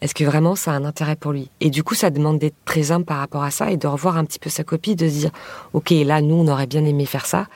[0.00, 1.50] est-ce que vraiment ça a un intérêt pour lui?
[1.60, 4.16] Et du coup, ça demande d'être très humble par rapport à ça et de revoir
[4.16, 5.30] un petit peu sa copie, de se dire,
[5.74, 7.46] ok, là, nous, on aurait bien aimé faire ça,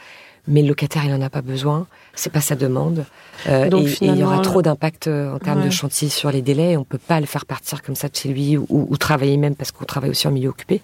[0.49, 3.05] mais le locataire, il en a pas besoin, c'est pas sa demande.
[3.49, 6.77] Euh, Donc, et, il y aura trop d'impact en termes de chantier sur les délais.
[6.77, 9.55] On peut pas le faire partir comme ça de chez lui ou, ou travailler même
[9.55, 10.83] parce qu'on travaille aussi en milieu occupé.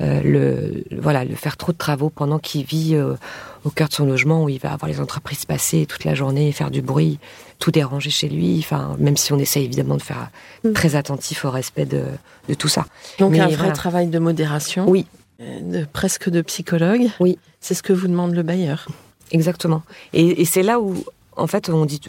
[0.00, 3.14] Euh, le voilà le faire trop de travaux pendant qu'il vit euh,
[3.62, 6.50] au cœur de son logement où il va avoir les entreprises passer toute la journée
[6.50, 7.20] faire du bruit
[7.60, 10.30] tout déranger chez lui enfin même si on essaie évidemment de faire
[10.64, 10.72] mm.
[10.72, 12.02] très attentif au respect de,
[12.48, 12.86] de tout ça
[13.20, 15.06] donc un vrai travail de modération oui
[15.40, 17.08] de, presque de psychologue.
[17.20, 17.38] Oui.
[17.60, 18.86] C'est ce que vous demande le bailleur.
[19.30, 19.82] Exactement.
[20.12, 20.94] Et, et c'est là où
[21.36, 22.00] en fait, on dit,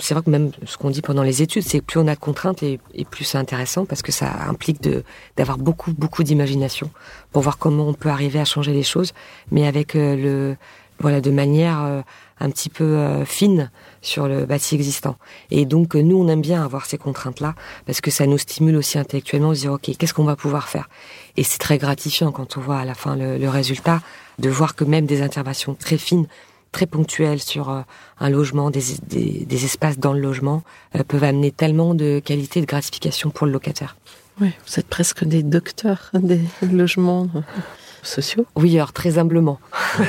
[0.00, 2.14] c'est vrai que même ce qu'on dit pendant les études, c'est que plus on a
[2.14, 2.78] de contraintes et,
[3.10, 5.04] plus c'est intéressant parce que ça implique de
[5.36, 6.90] d'avoir beaucoup beaucoup d'imagination
[7.32, 9.12] pour voir comment on peut arriver à changer les choses,
[9.50, 10.56] mais avec euh, le
[10.98, 12.00] voilà de manière euh,
[12.40, 13.70] un petit peu euh, fine
[14.02, 15.16] sur le bâti existant.
[15.50, 17.54] Et donc nous, on aime bien avoir ces contraintes-là
[17.86, 20.90] parce que ça nous stimule aussi intellectuellement, de dire ok, qu'est-ce qu'on va pouvoir faire?
[21.36, 24.02] Et c'est très gratifiant quand on voit à la fin le, le résultat
[24.38, 26.26] de voir que même des interventions très fines
[26.72, 27.82] très ponctuelles sur euh,
[28.18, 30.64] un logement, des, des, espaces dans le logement,
[30.96, 33.96] euh, peuvent amener tellement de qualité et de gratification pour le locataire.
[34.40, 37.40] Oui, vous êtes presque des docteurs des logements euh,
[38.02, 38.46] sociaux.
[38.56, 39.60] Oui, alors très humblement.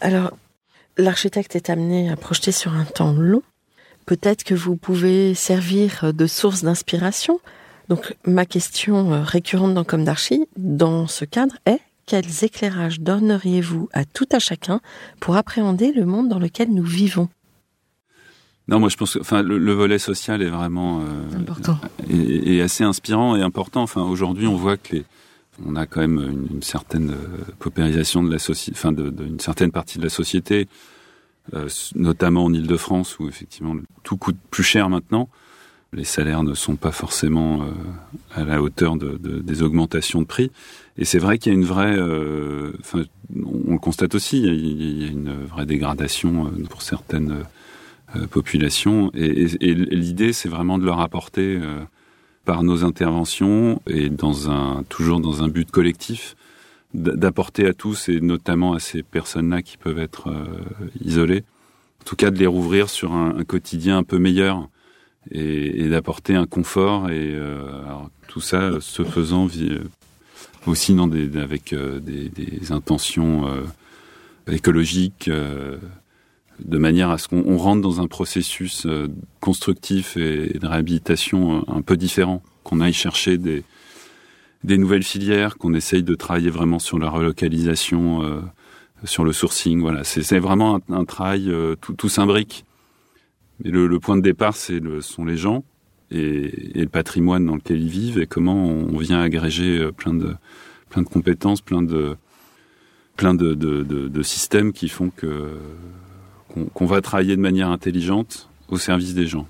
[0.00, 0.32] alors,
[0.96, 3.42] l'architecte est amené à projeter sur un temps long
[4.06, 7.40] peut-être que vous pouvez servir de source d'inspiration.
[7.88, 13.88] Donc ma question euh, récurrente dans Comme d'Archie, dans ce cadre, est quels éclairages donneriez-vous
[13.92, 14.80] à tout à chacun
[15.20, 17.28] pour appréhender le monde dans lequel nous vivons?
[18.68, 21.78] Non, moi je pense que enfin le, volet social est vraiment euh, important
[22.08, 23.82] et, assez inspirant et important.
[23.82, 25.04] Enfin aujourd'hui on voit que les,
[25.64, 29.98] on a quand même une, certaine euh, paupérisation de la société, enfin d'une certaine partie
[29.98, 30.68] de la société.
[31.52, 35.28] Euh, notamment en Ile-de-France où effectivement tout coûte plus cher maintenant.
[35.92, 37.66] Les salaires ne sont pas forcément euh,
[38.34, 40.50] à la hauteur de, des augmentations de prix.
[40.96, 45.04] Et c'est vrai qu'il y a une vraie, euh, on le constate aussi, il y
[45.04, 47.44] a, une vraie dégradation pour certaines
[48.30, 49.10] populations.
[49.14, 51.60] Et l'idée, c'est vraiment de leur apporter
[52.44, 56.36] par nos interventions et dans un toujours dans un but collectif,
[56.92, 60.44] d'apporter à tous et notamment à ces personnes-là qui peuvent être euh,
[61.00, 61.44] isolées,
[62.02, 64.68] en tout cas de les rouvrir sur un, quotidien un peu meilleur
[65.30, 67.82] et, d'apporter un confort et euh,
[68.28, 69.80] tout ça se faisant euh,
[70.66, 73.46] aussi dans des, avec des, des, intentions
[74.46, 75.30] écologiques
[76.60, 78.86] de manière à ce qu'on rentre dans un processus
[79.40, 83.64] constructif et de réhabilitation un peu différent, qu'on aille chercher des,
[84.64, 88.40] nouvelles filières, qu'on essaye de travailler vraiment sur la relocalisation, euh,
[89.04, 89.80] sur le sourcing.
[89.80, 92.64] Voilà, c'est vraiment un, travail euh, tout, tout s'imbrique.
[93.62, 95.64] Mais le, point de départ, c'est sont les gens
[96.10, 100.34] et, le patrimoine dans lequel ils vivent et comment on, vient agréger euh, plein de
[100.90, 102.16] plein de compétences, plein de
[103.16, 105.56] plein de, systèmes qui font que
[106.74, 109.46] qu'on va travailler de manière intelligente au service des gens.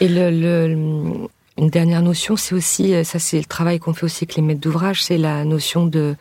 [0.00, 1.28] Et le, le,
[1.58, 4.42] une dernière notion, c'est aussi, euh, ça c'est le travail qu'on fait aussi avec les
[4.42, 6.14] maîtres d'ouvrage, c'est la notion de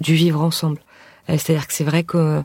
[0.00, 0.78] du vivre ensemble.
[1.30, 2.42] Euh, c'est-à-dire que c'est vrai que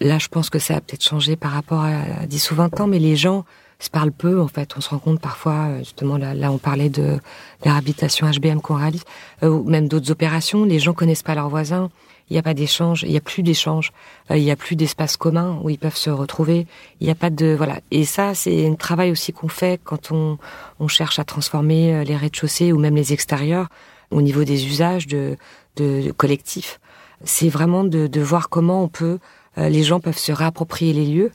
[0.00, 2.86] là, je pense que ça a peut-être changé par rapport à 10 ou 20 ans,
[2.86, 3.44] mais les gens
[3.78, 4.74] se parlent peu, en fait.
[4.76, 7.18] On se rend compte parfois, euh, justement, là, là on parlait de
[7.64, 9.04] la réhabilitation HBM qu'on réalise,
[9.42, 11.88] ou même d'autres opérations, les gens connaissent pas leurs voisins
[12.30, 13.92] il n'y a pas d'échange, il n'y a plus d'échange,
[14.30, 16.66] euh, il n'y a plus d'espace commun où ils peuvent se retrouver,
[17.00, 17.80] il n'y a pas de voilà.
[17.90, 20.38] Et ça, c'est un travail aussi qu'on fait quand on,
[20.78, 23.68] on cherche à transformer euh, les rez-de-chaussée ou même les extérieurs
[24.10, 25.36] au niveau des usages de,
[25.76, 26.80] de, collectifs.
[27.24, 29.18] c'est vraiment de, de, voir comment on peut,
[29.58, 31.32] euh, les gens peuvent se réapproprier les lieux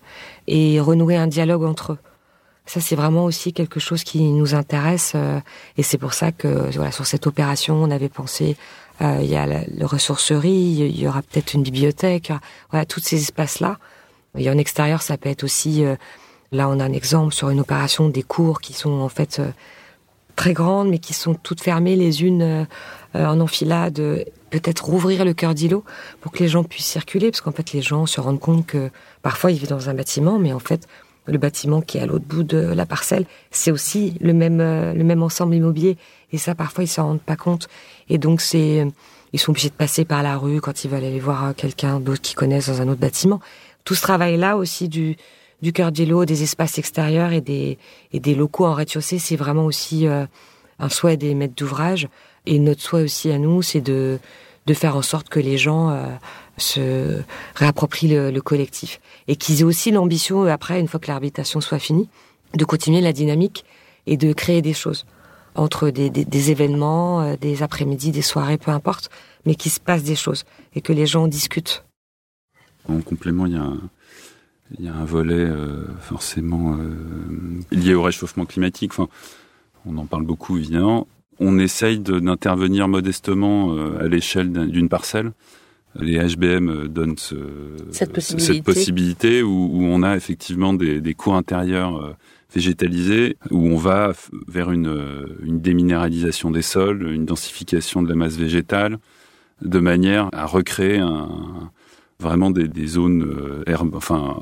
[0.48, 2.00] et renouer un dialogue entre eux.
[2.66, 5.18] Ça, c'est vraiment aussi quelque chose qui nous intéresse
[5.76, 8.56] et c'est pour ça que voilà, sur cette opération, on avait pensé
[9.02, 12.32] il y a la, ressourcerie, il y aura peut-être une bibliothèque,
[12.70, 13.78] voilà, tous ces espaces-là.
[14.38, 15.96] Et en extérieur, ça peut être aussi, euh,
[16.52, 19.50] là on a un exemple sur une opération des cours qui sont en fait euh,
[20.36, 22.68] très grandes, mais qui sont toutes fermées les unes
[23.14, 24.26] en enfilade.
[24.50, 25.84] Peut-être rouvrir le cœur d'îlot
[26.22, 28.90] pour que les gens puissent circuler, parce qu'en fait les gens se rendent compte que
[29.22, 30.88] parfois ils vivent dans un bâtiment, mais en fait
[31.28, 35.04] le bâtiment qui est à l'autre bout de la parcelle, c'est aussi le même le
[35.04, 35.98] même ensemble immobilier.
[36.34, 37.70] Et ça, parfois, ils s'en rendent pas compte.
[38.10, 38.86] Et donc, c'est,
[39.34, 42.22] ils sont obligés de passer par la rue quand ils veulent aller voir quelqu'un d'autre
[42.22, 43.40] qu'ils connaissent dans un autre bâtiment.
[43.84, 45.18] Tout ce travail-là aussi du,
[45.74, 47.78] cœur d'îlot, des espaces extérieurs et des,
[48.14, 50.26] des locaux en rez-de-chaussée, c'est vraiment aussi euh,
[50.80, 52.08] un souhait des maîtres d'ouvrage.
[52.46, 54.20] Et notre souhait aussi à nous, c'est de,
[54.74, 56.06] faire en sorte que les gens euh,
[56.58, 57.22] se
[57.56, 59.00] réapproprient le, le collectif.
[59.28, 62.08] Et qu'ils aient aussi l'ambition, après, une fois que l'habitation soit finie,
[62.54, 63.66] de continuer la dynamique
[64.06, 65.06] et de créer des choses
[65.56, 69.10] entre des, événements, euh, des après-midi, des soirées, peu importe,
[69.46, 70.46] mais qu'il se passe des choses
[70.76, 71.84] et que les gens discutent.
[72.88, 73.54] En complément, il
[74.80, 76.96] y a un, volet euh, forcément euh,
[77.72, 78.92] lié au réchauffement climatique.
[78.92, 79.08] Enfin,
[79.86, 81.08] on en parle beaucoup évidemment.
[81.40, 85.32] On essaye d'intervenir modestement à l'échelle d'une parcelle.
[86.00, 87.36] Les HBM donnent ce,
[87.92, 92.16] cette possibilité, cette possibilité où, où, on a effectivement des, des cours intérieurs
[92.54, 94.14] végétalisé, où on va
[94.48, 99.00] vers une, euh, une déminéralisation des sols, une densification de la masse végétale,
[99.62, 101.30] de manière à recréer un,
[102.20, 104.40] vraiment des, des zones euh, herbes, enfin,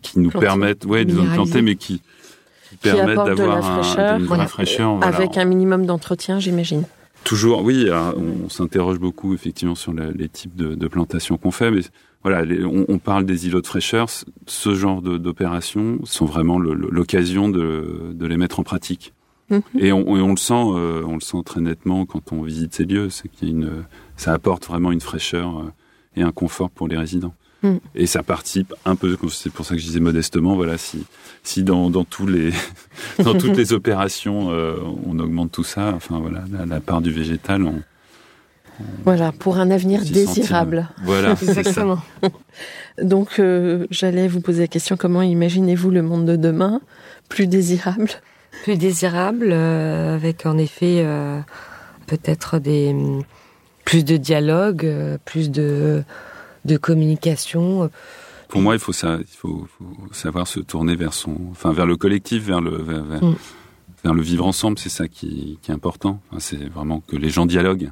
[0.00, 0.46] qui nous Plantées.
[0.46, 2.00] permettent, ouais, des zones plantées, mais qui,
[2.68, 4.96] qui permettent d'avoir un, une fraîcheur.
[4.96, 5.14] Voilà.
[5.14, 6.84] Avec un minimum d'entretien, j'imagine.
[7.24, 11.50] Toujours, oui, on, on s'interroge beaucoup effectivement sur le, les types de, de plantations qu'on
[11.50, 11.82] fait, mais
[12.22, 14.08] voilà, les, on, on, parle des îlots de fraîcheur.
[14.46, 19.12] Ce genre d'opérations sont vraiment l'occasion de, de, les mettre en pratique.
[19.50, 19.58] Mmh.
[19.78, 22.74] Et, on, et on, le sent, euh, on le sent très nettement quand on visite
[22.74, 23.10] ces lieux.
[23.10, 23.84] C'est qu'il y a une,
[24.16, 25.72] ça apporte vraiment une fraîcheur euh,
[26.16, 27.34] et un confort pour les résidents.
[27.62, 27.76] Mmh.
[27.94, 31.04] Et ça participe un peu, c'est pour ça que je disais modestement, voilà, si,
[31.42, 32.50] si dans, dans tous les,
[33.22, 37.12] dans toutes les opérations, euh, on augmente tout ça, enfin voilà, la, la part du
[37.12, 37.82] végétal, on,
[39.04, 40.88] voilà, pour un avenir désirable.
[40.88, 41.04] Sentir.
[41.04, 41.98] Voilà, exactement.
[43.00, 46.80] Donc, euh, j'allais vous poser la question comment imaginez-vous le monde de demain?
[47.28, 48.08] Plus désirable?
[48.64, 51.40] Plus désirable, euh, avec en effet euh,
[52.06, 52.94] peut-être des
[53.84, 54.86] plus de dialogue,
[55.24, 56.04] plus de
[56.64, 57.90] de communication.
[58.48, 61.86] Pour moi, il faut ça, il faut, faut, savoir se tourner vers son, enfin vers
[61.86, 63.36] le collectif, vers le vers, vers, mm.
[64.04, 64.78] vers le vivre ensemble.
[64.78, 66.20] C'est ça qui, qui, est important.
[66.30, 67.90] Enfin, c'est vraiment que les gens dialoguent.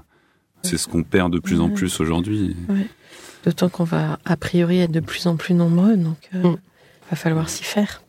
[0.62, 2.54] C'est ce qu'on perd de plus en plus aujourd'hui.
[2.68, 2.86] Ouais.
[3.44, 6.56] D'autant qu'on va a priori être de plus en plus nombreux, donc euh, mm.
[7.10, 8.02] va falloir s'y faire.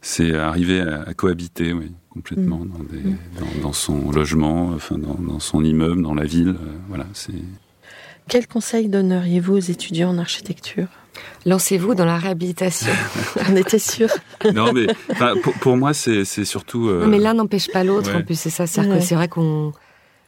[0.00, 2.68] C'est arriver à, à, cohabiter, oui, complètement mm.
[2.68, 3.18] dans, des, mm.
[3.38, 6.56] dans, dans, son logement, enfin dans, dans, son immeuble, dans la ville.
[6.58, 7.34] Euh, voilà, c'est.
[8.30, 10.86] Quel conseil donneriez-vous aux étudiants en architecture?
[11.46, 12.92] Lancez-vous dans la réhabilitation.
[13.50, 14.08] On était sûr.
[14.54, 14.86] non, mais
[15.42, 16.88] pour, pour, moi, c'est surtout.
[16.88, 17.02] Euh...
[17.02, 18.12] Non, mais l'un n'empêche pas l'autre.
[18.12, 18.18] Ouais.
[18.18, 18.68] En plus, c'est ça.
[18.68, 18.98] C'est ouais.
[19.00, 19.72] vrai qu'on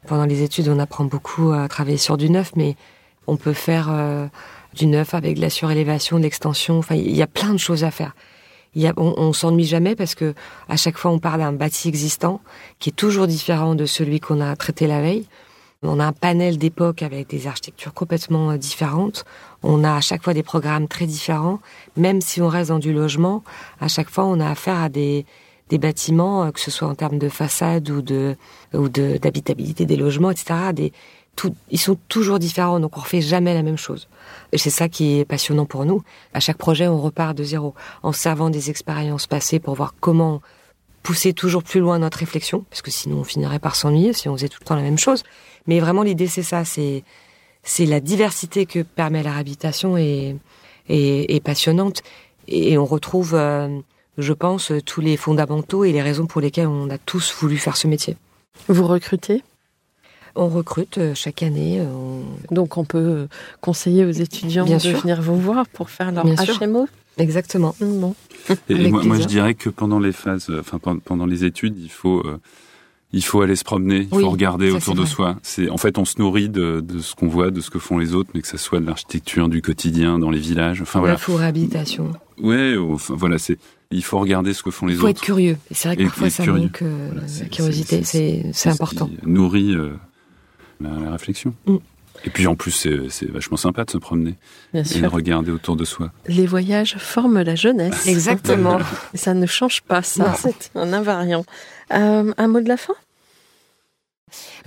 [0.08, 2.74] pendant les études, on apprend beaucoup à travailler sur du neuf, mais
[3.28, 4.26] on peut faire euh,
[4.74, 6.78] du neuf avec de la surélévation, de l'extension.
[6.78, 8.16] Enfin, il y a plein de choses à faire.
[8.74, 10.34] Il y a, on, on s'ennuie jamais parce que
[10.68, 12.40] à chaque fois on parle d'un bâti existant
[12.78, 15.26] qui est toujours différent de celui qu'on a traité la veille.
[15.82, 19.24] On a un panel d'époque avec des architectures complètement différentes.
[19.62, 21.58] On a à chaque fois des programmes très différents.
[21.96, 23.42] Même si on reste dans du logement,
[23.80, 25.26] à chaque fois on a affaire à des,
[25.70, 28.36] des bâtiments, que ce soit en termes de façade ou de
[28.74, 30.54] ou d'habitabilité de, des logements, etc.
[30.72, 30.92] Des,
[31.34, 34.08] tout, ils sont toujours différents, donc on refait jamais la même chose.
[34.52, 36.02] Et c'est ça qui est passionnant pour nous.
[36.34, 40.42] À chaque projet, on repart de zéro, en servant des expériences passées pour voir comment
[41.02, 44.36] pousser toujours plus loin notre réflexion, parce que sinon on finirait par s'ennuyer si on
[44.36, 45.22] faisait tout le temps la même chose.
[45.66, 47.04] Mais vraiment, l'idée c'est ça, c'est
[47.62, 50.36] c'est la diversité que permet la réhabilitation et
[50.88, 52.02] est passionnante.
[52.48, 53.68] Et on retrouve euh,
[54.18, 57.76] je pense, tous les fondamentaux et les raisons pour lesquelles on a tous voulu faire
[57.76, 58.16] ce métier.
[58.68, 59.42] Vous recrutez?
[60.34, 61.80] On recrute euh, chaque année.
[61.82, 62.22] On...
[62.54, 63.28] Donc on peut
[63.60, 65.00] conseiller aux étudiants Bien de sûr.
[65.00, 66.86] venir vous voir pour faire leur Bien HMO sûr.
[67.18, 67.74] Exactement.
[67.80, 68.14] Bon.
[68.68, 72.20] Et moi, moi, je dirais que pendant les phases, enfin pendant les études, il faut
[72.26, 72.40] euh,
[73.12, 75.10] il faut aller se promener, il oui, faut regarder ça, autour de vrai.
[75.10, 75.36] soi.
[75.42, 77.98] C'est en fait on se nourrit de, de ce qu'on voit, de ce que font
[77.98, 80.80] les autres, mais que ça soit de l'architecture du quotidien dans les villages.
[80.80, 81.18] Enfin voilà.
[81.28, 82.12] La réhabilitation.
[82.38, 83.58] Ouais, enfin voilà, c'est
[83.90, 85.02] il faut regarder ce que font les autres.
[85.02, 85.58] Il faut être curieux.
[85.70, 86.62] Et c'est vrai que parfois ça curieux.
[86.62, 89.10] manque euh, voilà, la curiosité, c'est important.
[89.26, 89.90] Nourrit euh,
[90.80, 91.54] la, la, réflexion.
[91.66, 91.76] Mm.
[92.24, 94.36] Et puis en plus, c'est c'est vachement sympa de se promener
[94.72, 95.10] Bien et de sûr.
[95.10, 96.12] regarder autour de soi.
[96.28, 98.06] Les voyages forment la jeunesse.
[98.06, 98.78] Exactement.
[99.14, 100.34] Ça ne change pas, ça.
[100.38, 101.44] C'est un invariant.
[101.92, 102.94] Euh, un mot de la fin?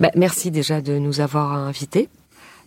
[0.00, 2.08] Bah, merci déjà de nous avoir invités.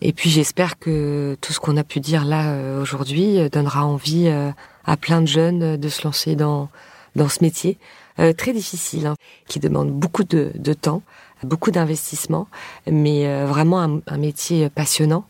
[0.02, 3.84] Et puis j'espère que tout ce qu'on a pu dire là euh, aujourd'hui euh, donnera
[3.84, 4.50] envie euh,
[4.86, 6.70] à plein de jeunes de se lancer dans
[7.16, 7.76] dans ce métier
[8.18, 9.14] euh, très difficile, hein,
[9.46, 11.02] qui demande beaucoup de, de temps,
[11.44, 12.48] beaucoup d'investissement,
[12.90, 15.26] mais euh, vraiment un, un métier passionnant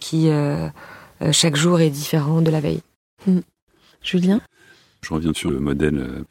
[0.00, 0.68] qui euh,
[1.22, 2.80] euh, chaque jour est différent de la veille.
[4.02, 4.40] Julien?
[5.02, 6.22] Je reviens sur le modèle euh,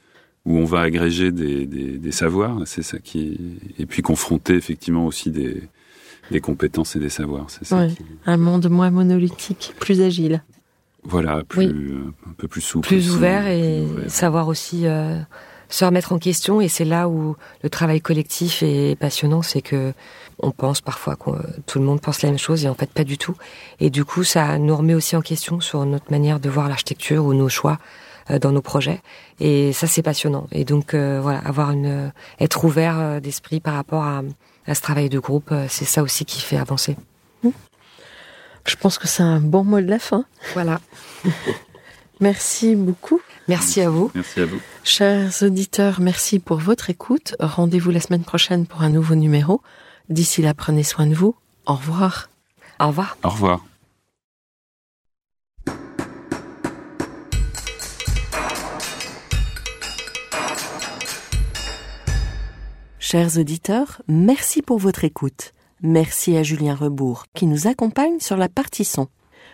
[0.45, 3.39] où on va agréger des, des, des savoirs, c'est ça qui
[3.77, 5.63] et puis confronter effectivement aussi des,
[6.31, 7.45] des compétences et des savoirs.
[7.49, 7.89] C'est ça Ouais.
[7.89, 10.43] qui- Un monde moins monolithique, plus agile.
[11.03, 11.71] voilà, plus, Oui.
[11.73, 12.87] euh, un peu plus souple.
[12.87, 14.11] plus aussi, ouvert et plus ouvert.
[14.11, 15.19] savoir aussi euh,
[15.73, 16.61] se remettre en question.
[16.61, 19.93] Et c'est là où le travail collectif est passionnant, c'est que
[20.39, 21.31] on pense parfois que
[21.65, 23.35] tout le monde pense la même chose et en fait pas du tout.
[23.79, 27.25] Et du coup, ça nous remet aussi en question sur notre manière de voir l'architecture
[27.25, 27.79] ou nos choix
[28.29, 29.01] euh, dans nos projets.
[29.39, 30.47] Et ça, c'est passionnant.
[30.51, 34.21] Et donc, euh, voilà, avoir une, être ouvert euh, d'esprit par rapport à,
[34.67, 36.95] à ce travail de groupe, euh, c'est ça aussi qui fait avancer.
[38.65, 40.23] Je pense que c'est un bon mot de la fin.
[40.53, 40.79] Voilà.
[42.21, 43.19] Merci beaucoup.
[43.47, 44.11] Merci à vous.
[44.15, 44.59] Merci à vous.
[44.83, 47.35] Chers auditeurs, merci pour votre écoute.
[47.39, 49.61] Rendez-vous la semaine prochaine pour un nouveau numéro.
[50.09, 51.35] D'ici là, prenez soin de vous.
[51.65, 52.29] Au revoir.
[52.79, 53.17] Au revoir.
[53.23, 53.65] Au revoir.
[62.99, 65.53] Chers auditeurs, merci pour votre écoute.
[65.81, 69.07] Merci à Julien Rebourg qui nous accompagne sur la partie son.